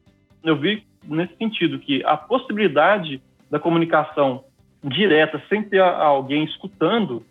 [0.43, 4.43] Eu vi nesse sentido, que a possibilidade da comunicação
[4.83, 7.23] direta, sem ter alguém escutando,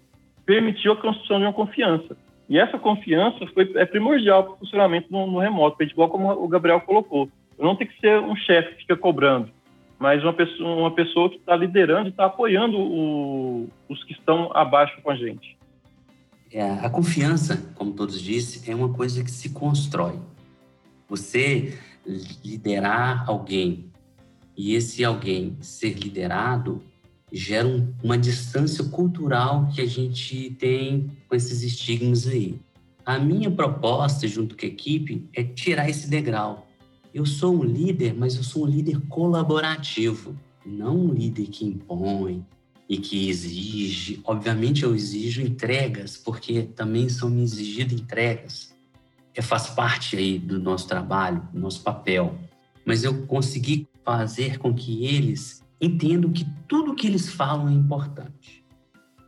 [0.47, 2.17] permitiu a construção de uma confiança.
[2.49, 6.49] E essa confiança foi, é primordial para o funcionamento no, no remoto, igual como o
[6.49, 7.29] Gabriel colocou.
[7.59, 9.51] Não tem que ser um chefe que fica cobrando,
[9.99, 14.51] mas uma pessoa, uma pessoa que está liderando e está apoiando o, os que estão
[14.55, 15.57] abaixo com a gente.
[16.53, 20.19] É, a confiança, como todos disse, é uma coisa que se constrói.
[21.09, 21.79] Você
[22.45, 23.91] liderar alguém
[24.57, 26.83] e esse alguém ser liderado
[27.37, 32.61] gera um, uma distância cultural que a gente tem com esses estigmas aí.
[33.05, 36.67] A minha proposta, junto com a equipe, é tirar esse degrau.
[37.13, 42.45] Eu sou um líder, mas eu sou um líder colaborativo, não um líder que impõe
[42.89, 44.21] e que exige.
[44.25, 48.75] Obviamente, eu exijo entregas, porque também são me exigidas entregas
[49.35, 52.39] é, faz parte aí do nosso trabalho, do nosso papel.
[52.85, 58.65] Mas eu consegui fazer com que eles entendam que tudo que eles falam é importante.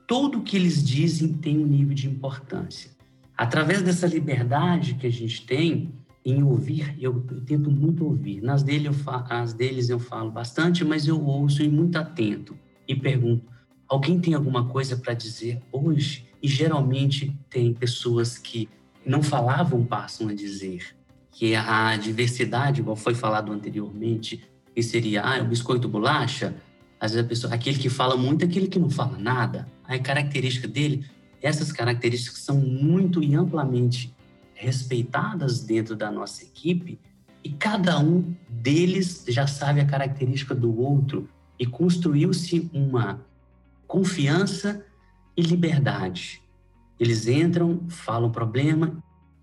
[0.07, 2.91] Tudo que eles dizem tem um nível de importância.
[3.37, 5.93] Através dessa liberdade que a gente tem
[6.25, 8.41] em ouvir, eu, eu tento muito ouvir.
[8.41, 8.89] Nas, dele
[9.29, 12.57] nas deles eu falo bastante, mas eu ouço e muito atento
[12.89, 13.45] e pergunto:
[13.89, 16.27] alguém tem alguma coisa para dizer hoje?
[16.43, 18.69] E geralmente tem pessoas que
[19.05, 20.97] não falavam passam a dizer
[21.31, 24.43] que a diversidade, igual foi falado anteriormente,
[24.77, 26.55] que seria ah, o biscoito bolacha,
[27.01, 29.67] às vezes a pessoa, aquele que fala muito é aquele que não fala nada.
[29.85, 31.05] A característica dele,
[31.43, 34.15] essas características são muito e amplamente
[34.55, 37.01] respeitadas dentro da nossa equipe
[37.43, 43.21] e cada um deles já sabe a característica do outro e construiu-se uma
[43.89, 44.85] confiança
[45.37, 46.47] e liberdade
[46.99, 48.97] eles entram, falam o problema,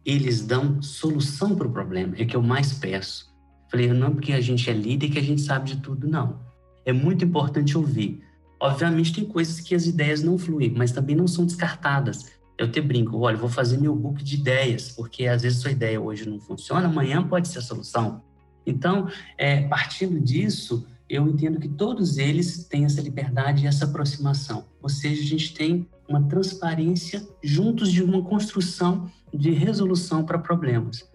[0.05, 2.15] eles dão solução para o problema.
[2.17, 3.32] É que eu mais peço.
[3.73, 6.39] Falei, não é porque a gente é líder que a gente sabe de tudo, não.
[6.85, 8.21] É muito importante ouvir.
[8.59, 12.33] Obviamente tem coisas que as ideias não fluem, mas também não são descartadas.
[12.55, 15.99] Eu te brinco, olha, vou fazer meu book de ideias, porque às vezes sua ideia
[15.99, 18.21] hoje não funciona, amanhã pode ser a solução.
[18.63, 19.07] Então,
[19.39, 24.65] é, partindo disso, eu entendo que todos eles têm essa liberdade e essa aproximação.
[24.83, 31.09] Ou seja, a gente tem uma transparência juntos de uma construção de resolução para problemas.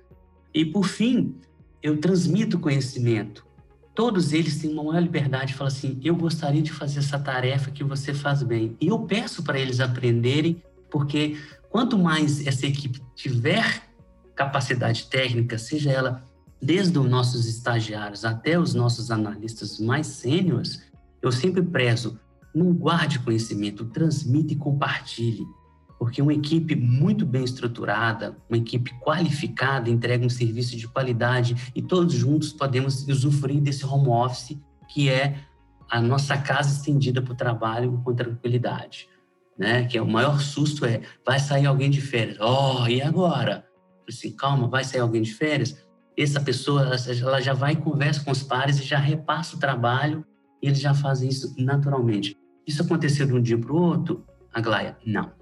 [0.52, 1.36] E, por fim,
[1.82, 3.46] eu transmito conhecimento.
[3.94, 7.70] Todos eles têm uma maior liberdade de falar assim: eu gostaria de fazer essa tarefa
[7.70, 8.76] que você faz bem.
[8.80, 11.36] E eu peço para eles aprenderem, porque
[11.68, 13.82] quanto mais essa equipe tiver
[14.34, 16.24] capacidade técnica, seja ela
[16.60, 20.82] desde os nossos estagiários até os nossos analistas mais sêniores,
[21.20, 22.18] eu sempre prezo,
[22.54, 25.44] não guarde conhecimento, transmita e compartilhe,
[25.98, 31.82] porque uma equipe muito bem estruturada, uma equipe qualificada, entrega um serviço de qualidade e
[31.82, 34.56] todos juntos podemos usufruir desse home office,
[34.88, 35.38] que é
[35.90, 39.08] a nossa casa estendida para o trabalho com tranquilidade.
[39.58, 39.86] Né?
[39.86, 42.38] Que é o maior susto é, vai sair alguém de férias.
[42.40, 43.66] Oh, e agora?
[44.08, 45.76] Assim, calma, vai sair alguém de férias?
[46.22, 50.24] essa pessoa ela já vai e conversa com os pares e já repassa o trabalho
[50.60, 52.36] e eles já fazem isso naturalmente.
[52.66, 54.96] Isso aconteceu de um dia para o outro, Aglaia?
[55.06, 55.37] Não.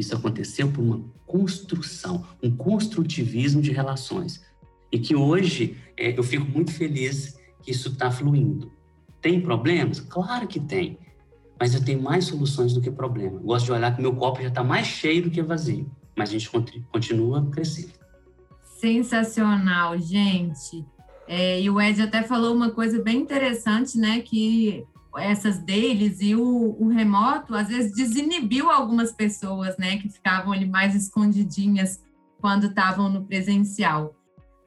[0.00, 4.42] Isso aconteceu por uma construção, um construtivismo de relações.
[4.90, 8.72] E que hoje é, eu fico muito feliz que isso está fluindo.
[9.20, 10.00] Tem problemas?
[10.00, 10.98] Claro que tem.
[11.60, 13.38] Mas eu tenho mais soluções do que problema.
[13.38, 15.90] Gosto de olhar que meu copo já está mais cheio do que vazio.
[16.16, 16.50] Mas a gente
[16.90, 17.92] continua crescendo.
[18.78, 20.82] Sensacional, gente.
[21.28, 24.20] É, e o Ed até falou uma coisa bem interessante, né?
[24.20, 24.82] Que
[25.18, 29.98] essas deles e o, o, remoto às vezes desinibiu algumas pessoas, né?
[29.98, 32.00] Que ficavam ali mais escondidinhas
[32.40, 34.14] quando estavam no presencial.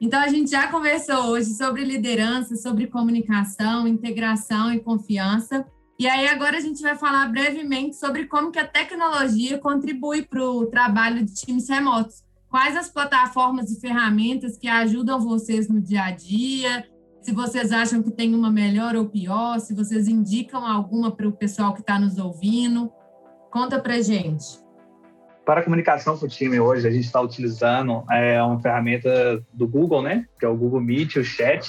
[0.00, 5.66] Então, a gente já conversou hoje sobre liderança, sobre comunicação, integração e confiança.
[5.98, 10.44] E aí, agora a gente vai falar brevemente sobre como que a tecnologia contribui para
[10.44, 12.22] o trabalho de times remotos.
[12.48, 16.86] Quais as plataformas e ferramentas que ajudam vocês no dia a dia?
[17.24, 21.32] Se vocês acham que tem uma melhor ou pior, se vocês indicam alguma para o
[21.32, 22.92] pessoal que está nos ouvindo.
[23.50, 24.44] Conta para gente.
[25.42, 29.66] Para a comunicação com o time hoje, a gente está utilizando é, uma ferramenta do
[29.66, 30.26] Google, né?
[30.38, 31.66] Que é o Google Meet, o Chat.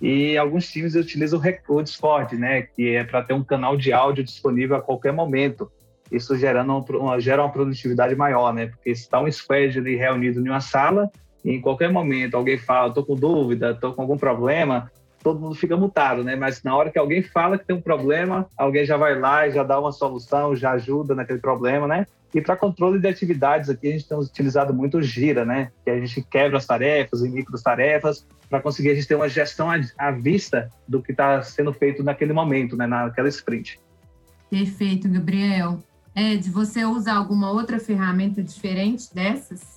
[0.00, 1.38] E alguns times utilizam
[1.68, 2.62] o Discord, né?
[2.62, 5.70] Que é para ter um canal de áudio disponível a qualquer momento.
[6.10, 8.68] Isso gerando uma, gera uma produtividade maior, né?
[8.68, 11.10] Porque está um squad ali reunido em uma sala
[11.44, 14.90] em qualquer momento alguém fala, estou com dúvida, estou com algum problema,
[15.22, 16.36] todo mundo fica mutado, né?
[16.36, 19.52] Mas na hora que alguém fala que tem um problema, alguém já vai lá e
[19.52, 22.06] já dá uma solução, já ajuda naquele problema, né?
[22.34, 25.70] E para controle de atividades aqui, a gente tem utilizado muito o Gira, né?
[25.84, 29.28] Que a gente quebra as tarefas em micro tarefas para conseguir a gente ter uma
[29.28, 32.86] gestão à vista do que está sendo feito naquele momento, né?
[32.86, 33.80] Naquela sprint.
[34.50, 35.78] Perfeito, Gabriel.
[36.14, 39.73] Ed, você usa alguma outra ferramenta diferente dessas?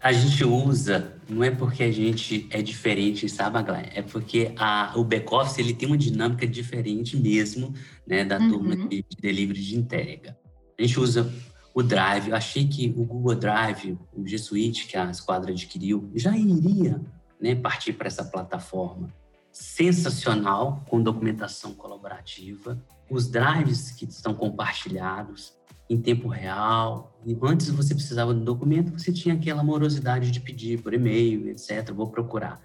[0.00, 3.90] A gente usa, não é porque a gente é diferente, sabe, Aglaia?
[3.94, 7.74] É porque a, o back-office ele tem uma dinâmica diferente mesmo,
[8.06, 8.48] né, da uhum.
[8.48, 10.38] turma de, de delivery de entrega.
[10.78, 11.32] A gente usa
[11.74, 12.28] o Drive.
[12.28, 17.00] Eu achei que o Google Drive, o G Suite que a Esquadra adquiriu, já iria
[17.40, 19.12] né, partir para essa plataforma
[19.52, 22.80] sensacional, com documentação colaborativa,
[23.10, 25.57] os drives que estão compartilhados
[25.88, 27.18] em tempo real.
[27.42, 31.92] Antes você precisava do documento, você tinha aquela morosidade de pedir por e-mail, etc.
[31.92, 32.60] Vou procurar.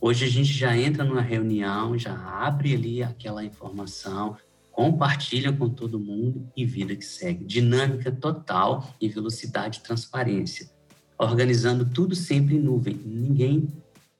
[0.00, 4.36] Hoje a gente já entra numa reunião, já abre ali aquela informação,
[4.70, 7.44] compartilha com todo mundo e vida que segue.
[7.44, 10.70] Dinâmica total e velocidade e transparência.
[11.18, 12.94] Organizando tudo sempre em nuvem.
[13.04, 13.68] Ninguém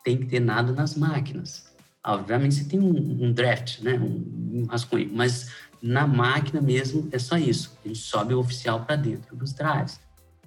[0.03, 1.69] tem que ter nada nas máquinas.
[2.05, 3.95] Obviamente você tem um, um draft, né?
[3.95, 5.51] um, um rascunho, mas
[5.83, 7.77] na máquina mesmo é só isso.
[7.85, 10.01] Gente sobe o oficial para dentro dos drives.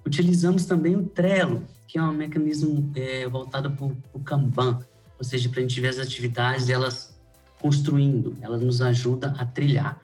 [0.04, 4.80] Utilizamos também o Trello, que é um mecanismo é, voltado para o Kanban,
[5.18, 7.16] ou seja, para a gente ver as atividades elas
[7.60, 10.02] construindo, ela nos ajuda a trilhar.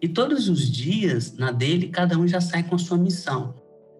[0.00, 3.54] E todos os dias, na dele, cada um já sai com a sua missão.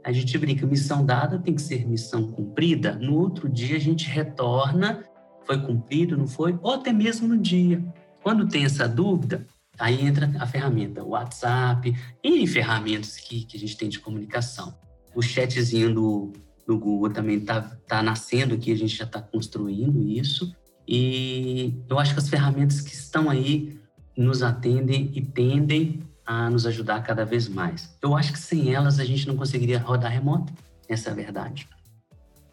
[0.05, 2.95] A gente brinca, missão dada tem que ser missão cumprida.
[2.95, 5.03] No outro dia, a gente retorna,
[5.45, 6.57] foi cumprido, não foi?
[6.62, 7.83] Ou até mesmo no dia.
[8.22, 9.47] Quando tem essa dúvida,
[9.79, 14.74] aí entra a ferramenta WhatsApp e ferramentas que, que a gente tem de comunicação.
[15.14, 16.33] O chatzinho do,
[16.66, 20.55] do Google também está tá nascendo aqui, a gente já está construindo isso.
[20.87, 23.79] E eu acho que as ferramentas que estão aí
[24.16, 27.97] nos atendem e tendem a nos ajudar cada vez mais.
[28.03, 30.53] Eu acho que sem elas a gente não conseguiria rodar remoto,
[30.89, 31.68] essa é a verdade.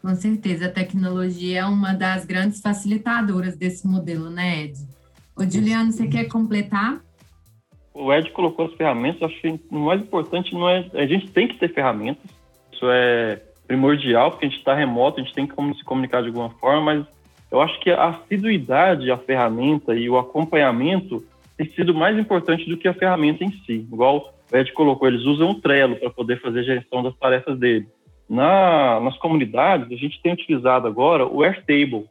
[0.01, 4.87] Com certeza, a tecnologia é uma das grandes facilitadoras desse modelo, né, Ed?
[5.35, 7.01] Ô, Juliano, você quer completar?
[7.95, 10.85] O Ed colocou as ferramentas, acho que o mais importante não é.
[10.93, 12.29] A gente tem que ter ferramentas,
[12.73, 16.27] isso é primordial, porque a gente está remoto, a gente tem que se comunicar de
[16.27, 17.05] alguma forma, mas
[17.49, 21.23] eu acho que a assiduidade à ferramenta e o acompanhamento
[21.57, 23.87] tem sido mais importante do que a ferramenta em si.
[23.91, 27.57] Igual o Ed colocou, eles usam o Trello para poder fazer a gestão das tarefas
[27.57, 27.87] dele.
[28.29, 32.05] Na, nas comunidades, a gente tem utilizado agora o Airtable,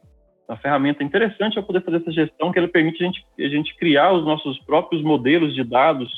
[0.47, 3.75] uma ferramenta interessante para poder fazer essa gestão, que ela permite a gente, a gente
[3.75, 6.11] criar os nossos próprios modelos de dados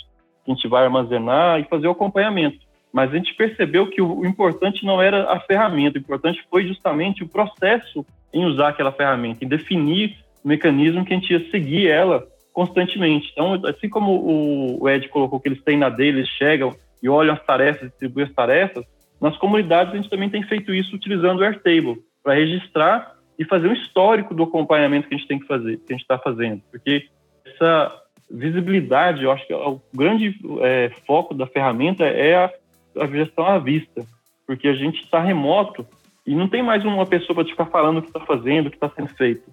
[0.44, 2.58] que a gente vai armazenar e fazer o acompanhamento.
[2.92, 6.66] Mas a gente percebeu que o, o importante não era a ferramenta, o importante foi
[6.66, 11.50] justamente o processo em usar aquela ferramenta, em definir o mecanismo que a gente ia
[11.52, 13.30] seguir ela constantemente.
[13.32, 17.34] Então, assim como o Ed colocou que eles têm na dele, eles chegam e olham
[17.34, 18.84] as tarefas, distribuem as tarefas,
[19.22, 23.68] nas comunidades a gente também tem feito isso utilizando o Airtable, para registrar e fazer
[23.68, 26.62] um histórico do acompanhamento que a gente tem que fazer, que a gente está fazendo.
[26.72, 27.08] Porque
[27.46, 32.52] essa visibilidade, eu acho que é o grande é, foco da ferramenta é a,
[33.00, 34.06] a gestão à vista,
[34.46, 35.86] porque a gente está remoto
[36.26, 38.76] e não tem mais uma pessoa para ficar falando o que está fazendo, o que
[38.76, 39.44] está sendo feito.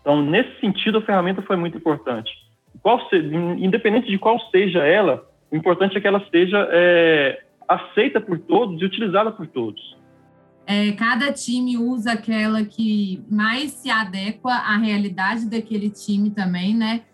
[0.00, 2.30] Então, nesse sentido, a ferramenta foi muito importante.
[3.10, 8.38] Se, independente de qual seja ela, o importante é que ela seja é, aceita por
[8.38, 9.97] todos e utilizada por todos.
[10.70, 17.04] É, cada time usa aquela que mais se adequa à realidade daquele time também, né?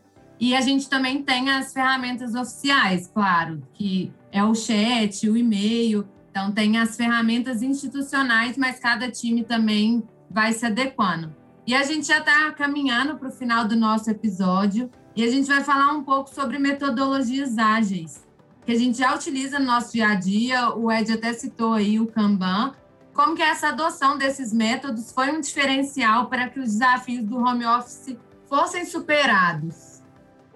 [0.41, 6.05] E a gente também tem as ferramentas oficiais, claro, que é o chat, o e-mail,
[6.35, 11.33] então, tem as ferramentas institucionais, mas cada time também vai se adequando.
[11.65, 15.47] E a gente já está caminhando para o final do nosso episódio e a gente
[15.47, 18.27] vai falar um pouco sobre metodologias ágeis,
[18.67, 20.75] que a gente já utiliza no nosso dia a dia.
[20.75, 22.73] O Ed até citou aí o Kanban,
[23.15, 27.65] como que essa adoção desses métodos foi um diferencial para que os desafios do home
[27.65, 28.17] office
[28.49, 30.03] fossem superados?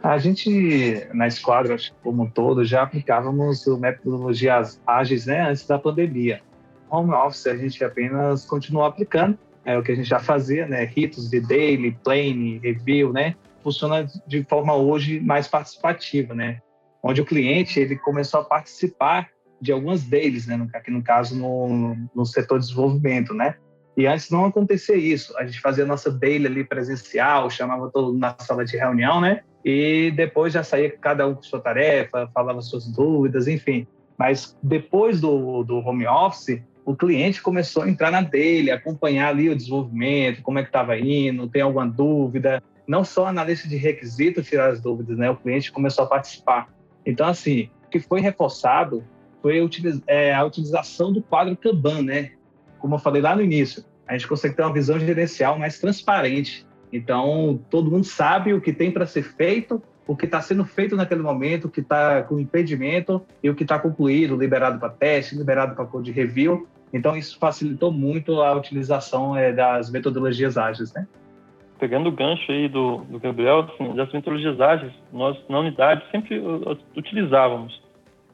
[0.02, 6.40] A gente, na esquadra como um todo, já aplicávamos metodologias ágeis né, antes da pandemia.
[6.90, 10.84] Home office a gente apenas continuou aplicando, é o que a gente já fazia, né?
[10.84, 13.34] Ritos de daily, plane, review, né?
[13.62, 16.60] Funciona de forma hoje mais participativa, né?
[17.02, 19.28] Onde o cliente ele começou a participar
[19.60, 20.68] de algumas deles, né?
[20.74, 23.56] Aqui no caso no, no setor de desenvolvimento, né?
[23.96, 25.36] E antes não acontecia isso.
[25.36, 29.20] A gente fazia a nossa daily ali presencial, chamava todo mundo na sala de reunião,
[29.20, 29.40] né?
[29.64, 33.88] E depois já saía cada um com sua tarefa, falava suas dúvidas, enfim.
[34.16, 39.50] Mas depois do, do home office, o cliente começou a entrar na dele, acompanhar ali
[39.50, 42.62] o desenvolvimento, como é que estava indo, tem alguma dúvida.
[42.86, 45.28] Não só analista de requisitos tirar as dúvidas, né?
[45.28, 46.68] O cliente começou a participar.
[47.04, 49.04] Então, assim, o que foi reforçado
[49.42, 49.68] foi a,
[50.06, 52.32] é, a utilização do quadro Kanban, né?
[52.78, 56.66] Como eu falei lá no início, a gente consegue ter uma visão gerencial mais transparente.
[56.92, 60.96] Então, todo mundo sabe o que tem para ser feito, o que está sendo feito
[60.96, 65.36] naquele momento, o que está com impedimento e o que está concluído, liberado para teste,
[65.36, 66.66] liberado para code review.
[66.92, 71.06] Então, isso facilitou muito a utilização é, das metodologias ágeis, né?
[71.78, 76.40] Pegando o gancho aí do, do Gabriel, assim, das metodologias ágeis, nós na unidade sempre
[76.96, 77.80] utilizávamos.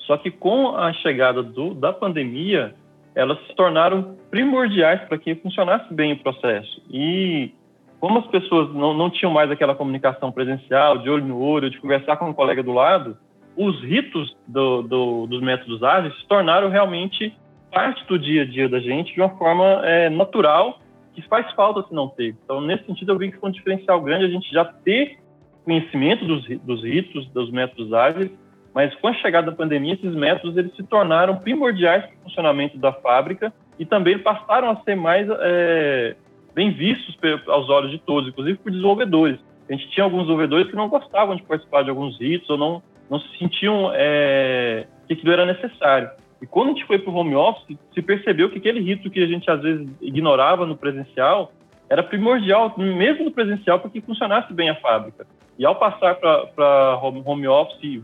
[0.06, 2.74] Só que com a chegada do, da pandemia,
[3.14, 6.82] elas se tornaram primordiais para que funcionasse bem o processo.
[6.90, 7.52] E
[8.00, 11.80] como as pessoas não, não tinham mais aquela comunicação presencial, de olho no olho, de
[11.80, 13.16] conversar com um colega do lado,
[13.56, 17.34] os ritos do, do, dos métodos ágeis se tornaram realmente
[17.72, 20.80] parte do dia a dia da gente de uma forma é, natural
[21.14, 22.36] que faz falta se não ter.
[22.44, 25.18] Então, nesse sentido, eu vi que foi um diferencial grande a gente já ter
[25.64, 28.30] conhecimento dos, dos ritos, dos métodos ágeis,
[28.74, 32.76] mas com a chegada da pandemia, esses métodos eles se tornaram primordiais para o funcionamento
[32.76, 36.16] da fábrica e também passaram a ser mais é,
[36.52, 37.16] bem vistos
[37.46, 39.38] aos olhos de todos, inclusive por desenvolvedores.
[39.68, 42.82] A gente tinha alguns desenvolvedores que não gostavam de participar de alguns ritos ou não,
[43.08, 46.10] não se sentiam é, que aquilo era necessário.
[46.42, 49.22] E quando a gente foi para o home office, se percebeu que aquele rito que
[49.22, 51.52] a gente às vezes ignorava no presencial
[51.88, 55.26] era primordial, mesmo no presencial, para que funcionasse bem a fábrica.
[55.58, 58.02] E ao passar para home office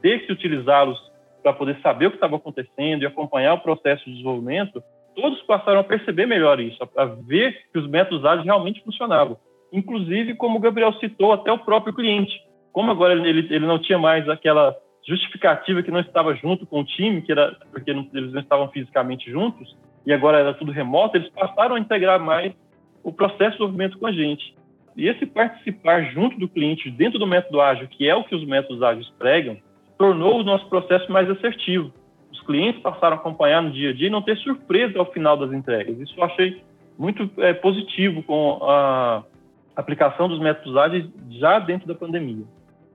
[0.00, 0.98] ter que utilizá-los
[1.42, 4.82] para poder saber o que estava acontecendo e acompanhar o processo de desenvolvimento,
[5.14, 9.38] todos passaram a perceber melhor isso, a ver que os métodos ágeis realmente funcionavam.
[9.72, 12.32] Inclusive, como o Gabriel citou, até o próprio cliente.
[12.72, 14.76] Como agora ele, ele não tinha mais aquela
[15.06, 18.68] justificativa que não estava junto com o time, que era porque não, eles não estavam
[18.68, 19.76] fisicamente juntos,
[20.06, 22.52] e agora era tudo remoto, eles passaram a integrar mais
[23.02, 24.54] o processo de desenvolvimento com a gente.
[24.96, 28.44] E esse participar junto do cliente dentro do método ágil, que é o que os
[28.44, 29.56] métodos ágeis pregam,
[30.00, 31.92] tornou o nosso processo mais assertivo.
[32.32, 35.36] Os clientes passaram a acompanhar no dia a dia e não ter surpresa ao final
[35.36, 36.00] das entregas.
[36.00, 36.62] Isso eu achei
[36.98, 39.22] muito é, positivo com a
[39.76, 42.44] aplicação dos métodos ágeis já dentro da pandemia.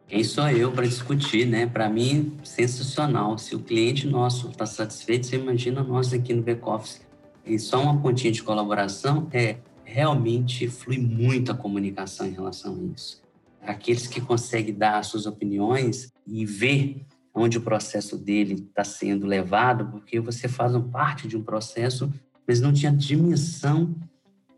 [0.07, 1.67] Quem sou eu para discutir, né?
[1.67, 3.37] Para mim, sensacional.
[3.37, 7.07] Se o cliente nosso está satisfeito, você imagina nós aqui no back-office.
[7.45, 12.95] E só uma pontinha de colaboração é realmente flui muito a comunicação em relação a
[12.95, 13.24] isso.
[13.65, 19.87] Aqueles que conseguem dar suas opiniões e ver onde o processo dele está sendo levado,
[19.91, 22.11] porque você faz parte de um processo,
[22.47, 23.95] mas não tinha dimensão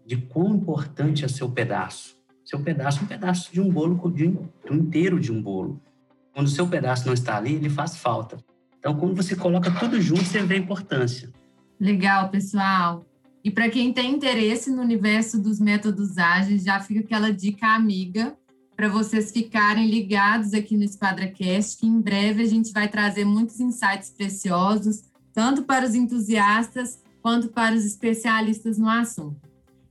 [0.05, 4.25] de quão importante é seu pedaço seu pedaço é um pedaço de um bolo, de
[4.25, 5.81] um, inteiro de um bolo.
[6.33, 8.37] Quando o seu pedaço não está ali, ele faz falta.
[8.79, 11.29] Então, quando você coloca tudo junto, você vê a importância.
[11.77, 13.05] Legal, pessoal.
[13.43, 18.33] E para quem tem interesse no universo dos métodos ágeis, já fica aquela dica amiga
[18.77, 23.59] para vocês ficarem ligados aqui no EsquadraCast, que em breve a gente vai trazer muitos
[23.59, 25.01] insights preciosos,
[25.33, 29.41] tanto para os entusiastas quanto para os especialistas no assunto.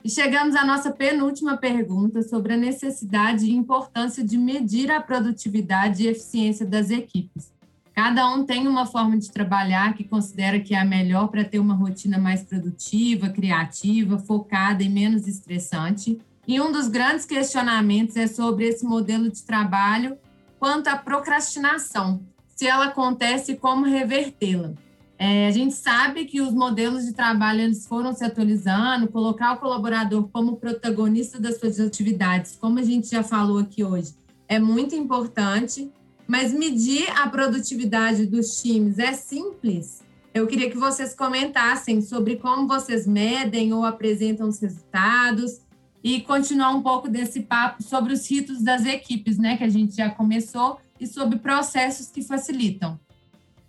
[0.05, 6.05] E chegamos à nossa penúltima pergunta sobre a necessidade e importância de medir a produtividade
[6.05, 7.53] e eficiência das equipes.
[7.93, 11.59] Cada um tem uma forma de trabalhar que considera que é a melhor para ter
[11.59, 16.21] uma rotina mais produtiva, criativa, focada e menos estressante.
[16.47, 20.17] E um dos grandes questionamentos é sobre esse modelo de trabalho
[20.61, 22.21] quanto à procrastinação,
[22.55, 24.73] se ela acontece e como revertê-la.
[25.19, 29.57] É, a gente sabe que os modelos de trabalho eles foram se atualizando, colocar o
[29.57, 34.15] colaborador como protagonista das suas atividades, como a gente já falou aqui hoje,
[34.47, 35.91] é muito importante,
[36.29, 40.05] mas medir a produtividade dos times é simples.
[40.35, 45.66] Eu queria que vocês comentassem sobre como vocês medem ou apresentam os resultados
[46.07, 49.97] e continuar um pouco desse papo sobre os ritos das equipes, né, que a gente
[49.97, 52.97] já começou, e sobre processos que facilitam.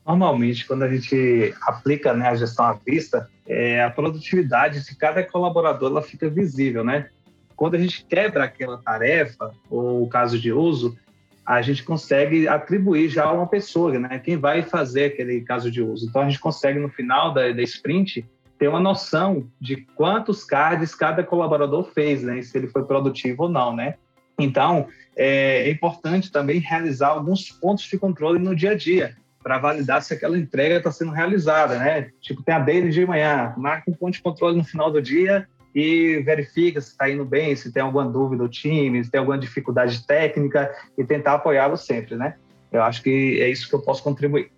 [0.05, 5.23] Normalmente, quando a gente aplica né, a gestão à vista, é, a produtividade de cada
[5.23, 7.09] colaborador ela fica visível, né?
[7.55, 10.95] Quando a gente quebra aquela tarefa ou o caso de uso,
[11.43, 14.19] a gente consegue atribuir já a uma pessoa, né?
[14.19, 16.05] Quem vai fazer aquele caso de uso.
[16.07, 18.23] Então, a gente consegue, no final da, da sprint,
[18.57, 22.41] ter uma noção de quantos cards cada colaborador fez, né?
[22.41, 23.95] Se ele foi produtivo ou não, né?
[24.39, 29.57] Então, é, é importante também realizar alguns pontos de controle no dia a dia para
[29.57, 32.09] validar se aquela entrega está sendo realizada, né?
[32.19, 35.47] Tipo, tem a dele de manhã, marca um ponto de controle no final do dia
[35.73, 39.37] e verifica se está indo bem, se tem alguma dúvida do time, se tem alguma
[39.37, 42.35] dificuldade técnica e tentar apoiá-lo sempre, né?
[42.71, 44.51] Eu acho que é isso que eu posso contribuir.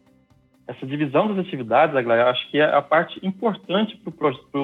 [0.69, 3.99] Essa divisão das atividades, Aglaia, acho que é a parte importante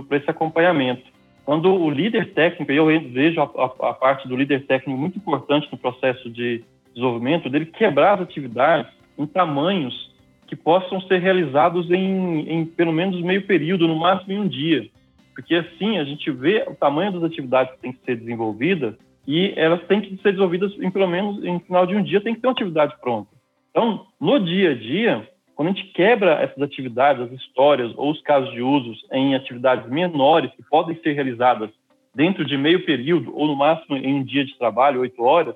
[0.08, 1.04] para esse acompanhamento.
[1.44, 5.68] Quando o líder técnico, eu vejo a, a, a, parte do líder técnico muito importante
[5.72, 10.14] no processo de desenvolvimento, dele quebrar as atividades em tamanhos
[10.48, 14.90] que possam ser realizados em, em pelo menos meio período, no máximo em um dia
[15.36, 18.96] porque assim a gente vê o tamanho das atividades que têm que ser desenvolvidas
[19.28, 22.34] e elas têm que ser desenvolvidas em pelo menos em final de um dia tem
[22.34, 23.30] que ter uma atividade pronta.
[23.70, 28.22] Então, no dia a dia, quando a gente quebra essas atividades, as histórias ou os
[28.22, 31.70] casos de usos em atividades menores que podem ser realizadas
[32.14, 35.56] dentro de meio período ou no máximo em um dia de trabalho, oito horas,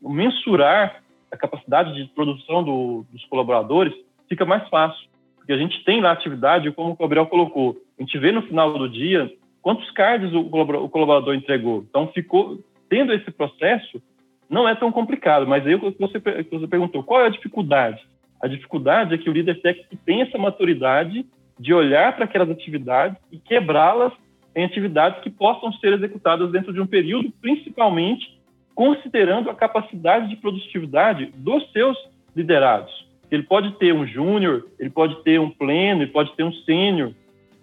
[0.00, 3.92] mensurar a capacidade de produção do, dos colaboradores
[4.28, 8.16] fica mais fácil, porque a gente tem lá atividade, como o Gabriel colocou, a gente
[8.18, 9.30] vê no final do dia
[9.60, 10.44] quantos cards o
[10.88, 11.84] colaborador entregou.
[11.88, 14.00] Então, ficou tendo esse processo,
[14.48, 16.18] não é tão complicado, mas aí você,
[16.50, 18.00] você perguntou, qual é a dificuldade?
[18.40, 21.26] A dificuldade é que o líder técnico tem essa maturidade
[21.58, 24.12] de olhar para aquelas atividades e quebrá-las
[24.54, 28.40] em atividades que possam ser executadas dentro de um período, principalmente
[28.74, 31.96] considerando a capacidade de produtividade dos seus
[32.34, 32.90] liderados.
[33.30, 37.12] Ele pode ter um júnior, ele pode ter um pleno, ele pode ter um sênior,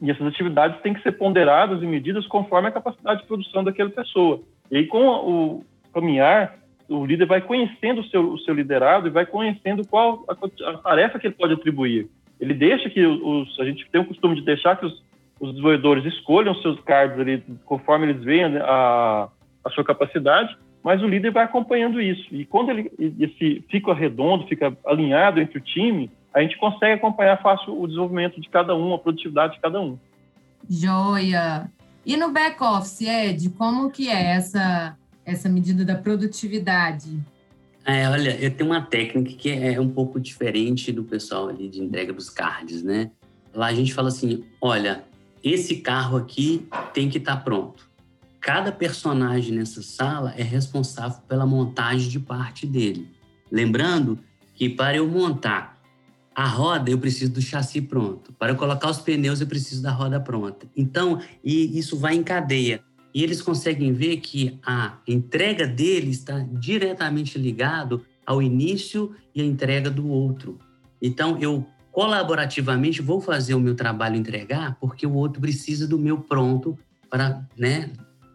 [0.01, 3.89] e essas atividades têm que ser ponderadas e medidas conforme a capacidade de produção daquela
[3.89, 4.41] pessoa.
[4.71, 6.55] E aí, com o caminhar,
[6.89, 10.77] o líder vai conhecendo o seu, o seu liderado e vai conhecendo qual a, a
[10.77, 12.09] tarefa que ele pode atribuir.
[12.39, 15.03] Ele deixa que os, a gente tem o costume de deixar que os,
[15.39, 19.27] os desenvolvedores escolham seus cards ali conforme eles veem a,
[19.63, 22.23] a sua capacidade, mas o líder vai acompanhando isso.
[22.31, 27.41] E quando ele esse fica redondo, fica alinhado entre o time, a gente consegue acompanhar
[27.41, 29.97] fácil o desenvolvimento de cada um, a produtividade de cada um.
[30.69, 31.69] Joia!
[32.05, 34.95] E no back-office, Ed, como que é essa,
[35.27, 37.19] essa medida da produtividade?
[37.85, 41.81] É, olha, eu tenho uma técnica que é um pouco diferente do pessoal ali de
[41.81, 43.11] entrega dos cards, né?
[43.53, 45.03] Lá a gente fala assim, olha,
[45.43, 47.89] esse carro aqui tem que estar tá pronto.
[48.39, 53.09] Cada personagem nessa sala é responsável pela montagem de parte dele.
[53.51, 54.19] Lembrando
[54.55, 55.77] que para eu montar
[56.33, 58.31] a roda, eu preciso do chassi pronto.
[58.33, 60.67] Para eu colocar os pneus, eu preciso da roda pronta.
[60.75, 62.81] Então, e isso vai em cadeia.
[63.17, 69.43] E eles conseguem ver que a entrega dele está diretamente ligado ao início e a
[69.43, 70.59] entrega do outro.
[71.01, 76.19] Então, eu colaborativamente vou fazer o meu trabalho entregar porque o outro precisa do meu
[76.19, 76.77] pronto
[77.09, 77.89] para né,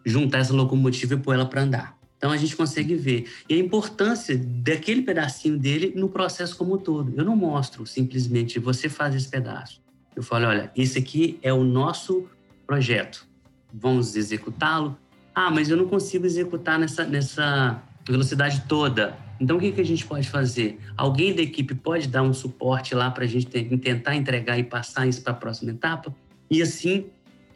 [0.05, 1.97] juntar essa locomotiva e pôr ela para andar.
[2.17, 3.31] Então a gente consegue ver.
[3.47, 7.13] E a importância daquele pedacinho dele no processo como um todo.
[7.15, 9.81] Eu não mostro simplesmente você faz esse pedaço.
[10.13, 12.27] Eu falo, olha, esse aqui é o nosso
[12.67, 13.31] projeto.
[13.73, 14.97] Vamos executá-lo.
[15.33, 19.17] Ah, mas eu não consigo executar nessa, nessa velocidade toda.
[19.39, 20.79] Então, o que, que a gente pode fazer?
[20.95, 25.07] Alguém da equipe pode dar um suporte lá para a gente tentar entregar e passar
[25.07, 26.15] isso para a próxima etapa?
[26.49, 27.07] E assim,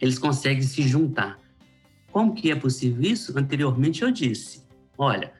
[0.01, 1.39] eles conseguem se juntar.
[2.11, 3.37] Como que é possível isso?
[3.37, 4.63] Anteriormente eu disse,
[4.97, 5.31] olha,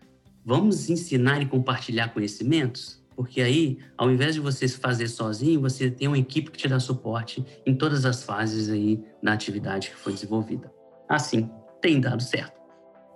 [0.46, 6.08] vamos ensinar e compartilhar conhecimentos, porque aí, ao invés de você fazer sozinho, você tem
[6.08, 10.14] uma equipe que te dá suporte em todas as fases aí da atividade que foi
[10.14, 10.72] desenvolvida.
[11.10, 11.50] Assim,
[11.82, 12.62] tem dado certo.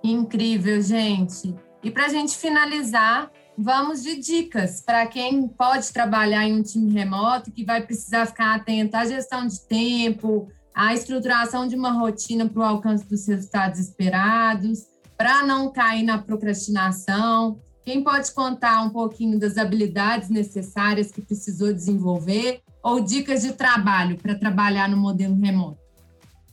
[0.04, 1.56] Incrível, gente.
[1.84, 6.92] E para a gente finalizar, vamos de dicas para quem pode trabalhar em um time
[6.92, 12.50] remoto, que vai precisar ficar atento à gestão de tempo, a estruturação de uma rotina
[12.50, 14.80] para o alcance dos resultados esperados,
[15.16, 17.62] para não cair na procrastinação.
[17.84, 24.18] Quem pode contar um pouquinho das habilidades necessárias que precisou desenvolver ou dicas de trabalho
[24.18, 25.80] para trabalhar no modelo remoto?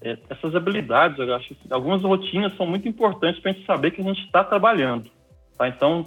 [0.01, 3.91] É, essas habilidades, eu acho que algumas rotinas são muito importantes para a gente saber
[3.91, 5.11] que a gente está trabalhando.
[5.57, 5.69] Tá?
[5.69, 6.07] Então,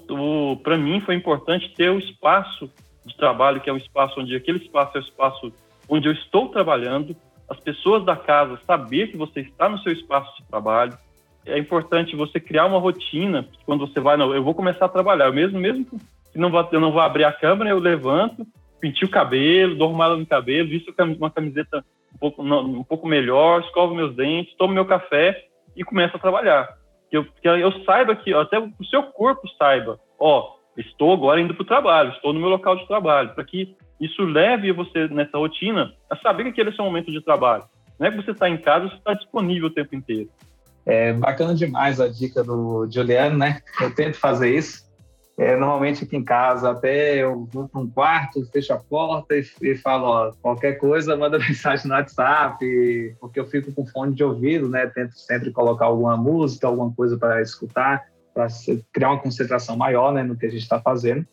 [0.63, 2.69] para mim, foi importante ter o espaço
[3.05, 5.53] de trabalho, que é um espaço onde aquele espaço é o espaço
[5.89, 7.15] onde eu estou trabalhando,
[7.49, 10.97] as pessoas da casa saber que você está no seu espaço de trabalho.
[11.45, 15.25] É importante você criar uma rotina quando você vai, não, eu vou começar a trabalhar,
[15.25, 18.45] eu mesmo mesmo que não vou, eu não vou abrir a câmera, eu levanto
[18.81, 23.61] pintio o cabelo, dou arrumada no cabelo, visto uma camiseta um pouco, um pouco melhor,
[23.61, 25.45] escovo meus dentes, tomo meu café
[25.77, 26.67] e começo a trabalhar.
[27.09, 31.53] Que eu, que eu saiba que, até o seu corpo saiba, ó, estou agora indo
[31.53, 35.37] para o trabalho, estou no meu local de trabalho, para que isso leve você nessa
[35.37, 37.63] rotina a saber que aquele é o seu momento de trabalho.
[37.99, 40.29] Não é que você está em casa, você está disponível o tempo inteiro.
[40.85, 43.61] É bacana demais a dica do Juliano, né?
[43.79, 44.89] Eu tento fazer isso.
[45.37, 49.43] É, normalmente aqui em casa, até eu vou para um quarto, fecho a porta e,
[49.61, 54.23] e, falo, ó, qualquer coisa, manda mensagem no WhatsApp, porque eu fico com fone de
[54.23, 54.85] ouvido, né?
[54.87, 58.47] Tento sempre colocar alguma música, alguma coisa para escutar, para
[58.93, 61.25] criar uma concentração maior né, no que a gente está fazendo.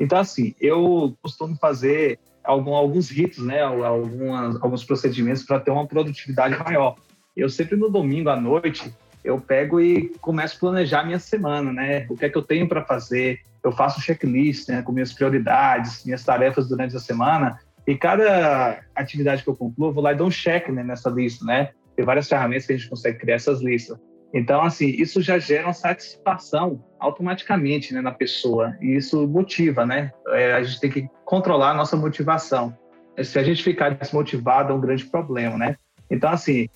[0.00, 3.62] Então, assim, eu costumo fazer algum, alguns ritos, né?
[3.62, 6.96] Algumas, alguns procedimentos para ter uma produtividade maior.
[7.36, 12.06] Eu sempre no domingo à noite, eu pego e começo a planejar minha semana, né?
[12.10, 13.40] O que é que eu tenho para fazer?
[13.64, 17.58] Eu faço checklist, né, com minhas prioridades, minhas tarefas durante a semana.
[17.86, 21.08] E cada atividade que eu concluo, eu vou lá e dou um check né, nessa
[21.08, 21.70] lista, né?
[21.96, 23.98] Tem várias ferramentas que a gente consegue criar essas listas.
[24.34, 28.76] Então, assim, isso já gera uma satisfação automaticamente né, na pessoa.
[28.80, 30.10] E isso motiva, né?
[30.28, 32.76] É, a gente tem que controlar a nossa motivação.
[33.22, 35.76] Se a gente ficar desmotivado, é um grande problema, né?
[36.10, 36.66] Então, assim,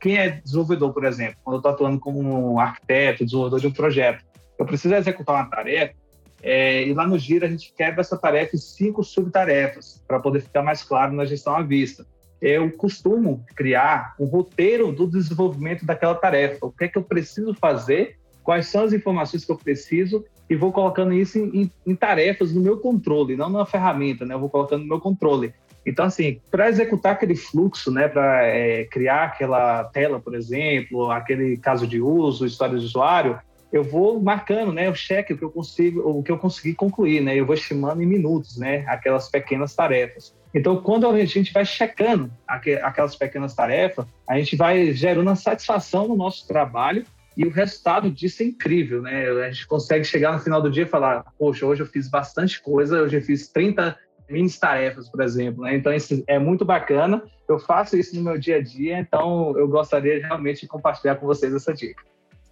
[0.00, 3.72] quem é desenvolvedor, por exemplo, quando eu estou atuando como um arquiteto, desenvolvedor de um
[3.72, 4.24] projeto,
[4.58, 5.94] eu preciso executar uma tarefa,
[6.42, 10.40] é, e lá no Gira a gente quebra essa tarefa em cinco subtarefas, para poder
[10.40, 12.06] ficar mais claro na gestão à vista.
[12.40, 16.64] Eu costumo criar um roteiro do desenvolvimento daquela tarefa.
[16.64, 20.56] O que é que eu preciso fazer, quais são as informações que eu preciso, e
[20.56, 24.34] vou colocando isso em, em, em tarefas no meu controle, não na ferramenta, né?
[24.34, 25.52] Eu vou colocando no meu controle.
[25.84, 31.56] Então, assim, para executar aquele fluxo, né, para é, criar aquela tela, por exemplo, aquele
[31.56, 33.38] caso de uso, história de usuário,
[33.72, 37.20] eu vou marcando, né, o cheque o que eu consigo, o que eu consegui concluir,
[37.20, 40.34] né, eu vou estimando em minutos, né, aquelas pequenas tarefas.
[40.52, 46.08] Então, quando a gente vai checando aquelas pequenas tarefas, a gente vai gerando uma satisfação
[46.08, 47.04] no nosso trabalho
[47.36, 49.28] e o resultado disso é incrível, né?
[49.28, 52.60] A gente consegue chegar no final do dia e falar, poxa, hoje eu fiz bastante
[52.60, 53.96] coisa, hoje eu fiz 30
[54.30, 55.64] mini tarefas, por exemplo.
[55.64, 55.76] Né?
[55.76, 57.22] Então, isso é muito bacana.
[57.48, 61.26] Eu faço isso no meu dia a dia, então eu gostaria realmente de compartilhar com
[61.26, 62.04] vocês essa dica.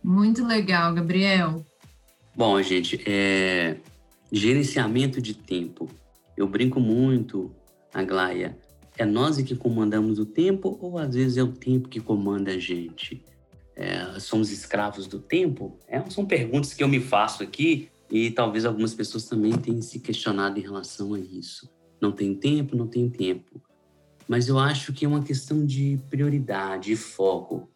[0.02, 1.64] Muito legal, Gabriel.
[2.36, 3.76] Bom, gente, é...
[4.30, 5.88] gerenciamento de tempo.
[6.36, 7.52] Eu brinco muito,
[7.92, 8.56] Aglaia.
[8.96, 12.58] É nós que comandamos o tempo ou às vezes é o tempo que comanda a
[12.58, 13.24] gente?
[13.76, 15.78] É, somos escravos do tempo?
[15.86, 19.98] É, são perguntas que eu me faço aqui e talvez algumas pessoas também tenham se
[20.00, 21.68] questionado em relação a isso.
[22.00, 23.60] Não tem tempo, não tem tempo.
[24.26, 27.68] Mas eu acho que é uma questão de prioridade e foco.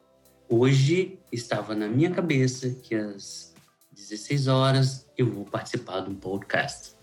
[0.49, 3.55] Hoje estava na minha cabeça que às
[3.93, 6.95] 16 horas eu vou participar de um podcast.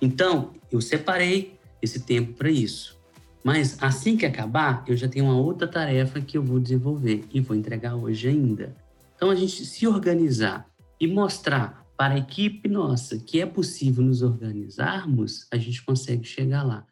[0.00, 2.98] Então, eu separei esse tempo para isso.
[3.42, 7.40] Mas assim que acabar, eu já tenho uma outra tarefa que eu vou desenvolver e
[7.40, 8.74] vou entregar hoje ainda.
[9.16, 10.66] Então, a gente se organizar
[10.98, 16.62] e mostrar para a equipe nossa que é possível nos organizarmos, a gente consegue chegar
[16.62, 16.86] lá.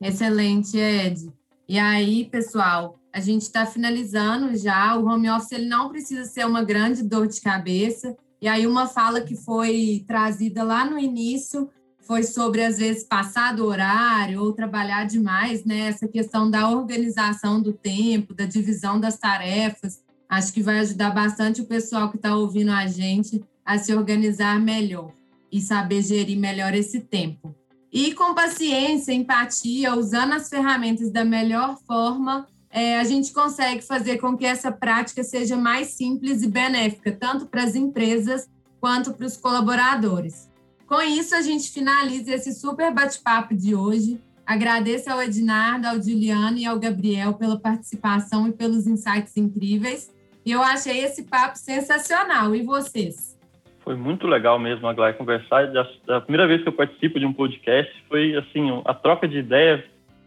[0.00, 1.32] Excelente, Ed.
[1.68, 4.96] E aí, pessoal, a gente está finalizando já.
[4.96, 8.16] O home office ele não precisa ser uma grande dor de cabeça.
[8.42, 13.54] E aí, uma fala que foi trazida lá no início foi sobre, às vezes, passar
[13.54, 15.90] do horário ou trabalhar demais, né?
[15.90, 20.02] Essa questão da organização do tempo, da divisão das tarefas.
[20.28, 24.58] Acho que vai ajudar bastante o pessoal que está ouvindo a gente a se organizar
[24.58, 25.12] melhor
[25.52, 27.54] e saber gerir melhor esse tempo.
[27.92, 34.16] E com paciência, empatia, usando as ferramentas da melhor forma, é, a gente consegue fazer
[34.16, 38.48] com que essa prática seja mais simples e benéfica, tanto para as empresas
[38.80, 40.48] quanto para os colaboradores.
[40.86, 44.18] Com isso, a gente finaliza esse super bate-papo de hoje.
[44.46, 50.10] Agradeço ao Ednardo, ao Juliano e ao Gabriel pela participação e pelos insights incríveis.
[50.42, 52.54] E eu achei esse papo sensacional.
[52.54, 53.27] E vocês?
[53.88, 55.66] Foi muito legal mesmo, Aglai, conversar.
[56.08, 59.82] A primeira vez que eu participo de um podcast foi, assim, a troca de ideias,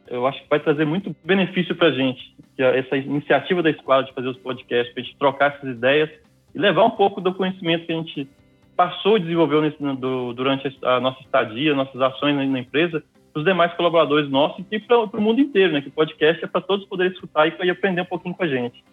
[0.07, 2.36] eu acho que vai trazer muito benefício para a gente.
[2.57, 6.09] Essa iniciativa da escola de fazer os podcasts, para a gente trocar essas ideias
[6.55, 8.28] e levar um pouco do conhecimento que a gente
[8.76, 13.41] passou e desenvolveu nesse, do, durante a nossa estadia, nossas ações na, na empresa, para
[13.41, 15.82] os demais colaboradores nossos e para o mundo inteiro, né?
[15.82, 18.47] Que o podcast é para todos poderem escutar e, e aprender um pouquinho com a
[18.47, 18.84] gente.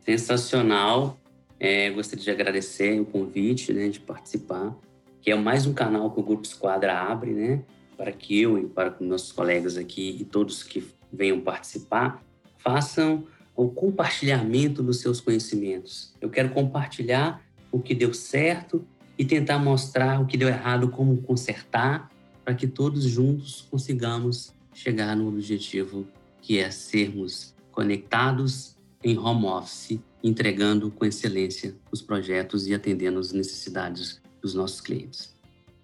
[0.00, 1.16] Sensacional.
[1.60, 4.74] É, gostaria de agradecer o convite né, de participar,
[5.20, 7.62] que é mais um canal que o Grupo Esquadra abre, né,
[7.98, 10.82] para que eu e para nossos colegas aqui e todos que
[11.12, 12.24] venham participar
[12.56, 16.14] façam o compartilhamento dos seus conhecimentos.
[16.18, 18.82] Eu quero compartilhar o que deu certo
[19.18, 22.10] e tentar mostrar o que deu errado, como consertar,
[22.42, 26.06] para que todos juntos consigamos chegar no objetivo
[26.40, 33.32] que é sermos conectados em home office, entregando com excelência os projetos e atendendo as
[33.32, 35.36] necessidades dos nossos clientes.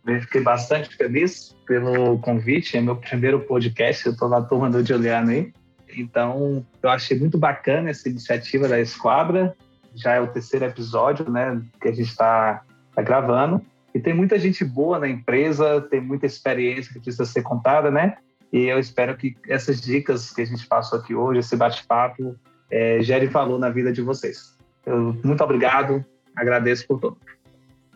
[0.07, 4.84] Eu fiquei bastante feliz pelo convite, é meu primeiro podcast, eu estou na turma do
[4.84, 5.53] Juliano aí.
[5.97, 9.57] Então, eu achei muito bacana essa iniciativa da Esquadra.
[9.95, 12.62] Já é o terceiro episódio, né, que a gente está
[12.95, 13.61] tá gravando.
[13.95, 18.16] E tem muita gente boa na empresa, tem muita experiência que precisa ser contada, né?
[18.53, 22.37] E eu espero que essas dicas que a gente passou aqui hoje, esse bate-papo,
[22.71, 24.57] é, gere valor na vida de vocês.
[24.85, 26.05] Eu, muito obrigado,
[26.35, 27.17] agradeço por tudo.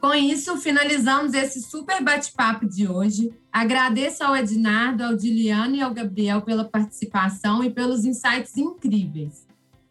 [0.00, 3.30] Com isso, finalizamos esse super bate-papo de hoje.
[3.52, 9.46] Agradeço ao Ednardo, ao Diliano e ao Gabriel pela participação e pelos insights incríveis.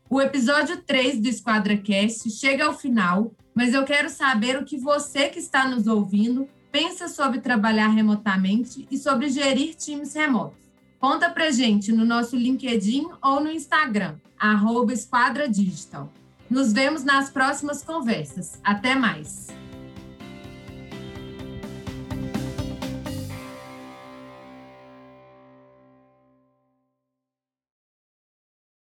[0.09, 5.29] O episódio 3 do EsquadraCast chega ao final, mas eu quero saber o que você
[5.29, 10.57] que está nos ouvindo pensa sobre trabalhar remotamente e sobre gerir times remotos.
[10.99, 16.11] Conta pra gente no nosso LinkedIn ou no Instagram, arroba Esquadra Digital.
[16.49, 18.59] Nos vemos nas próximas conversas.
[18.63, 19.47] Até mais!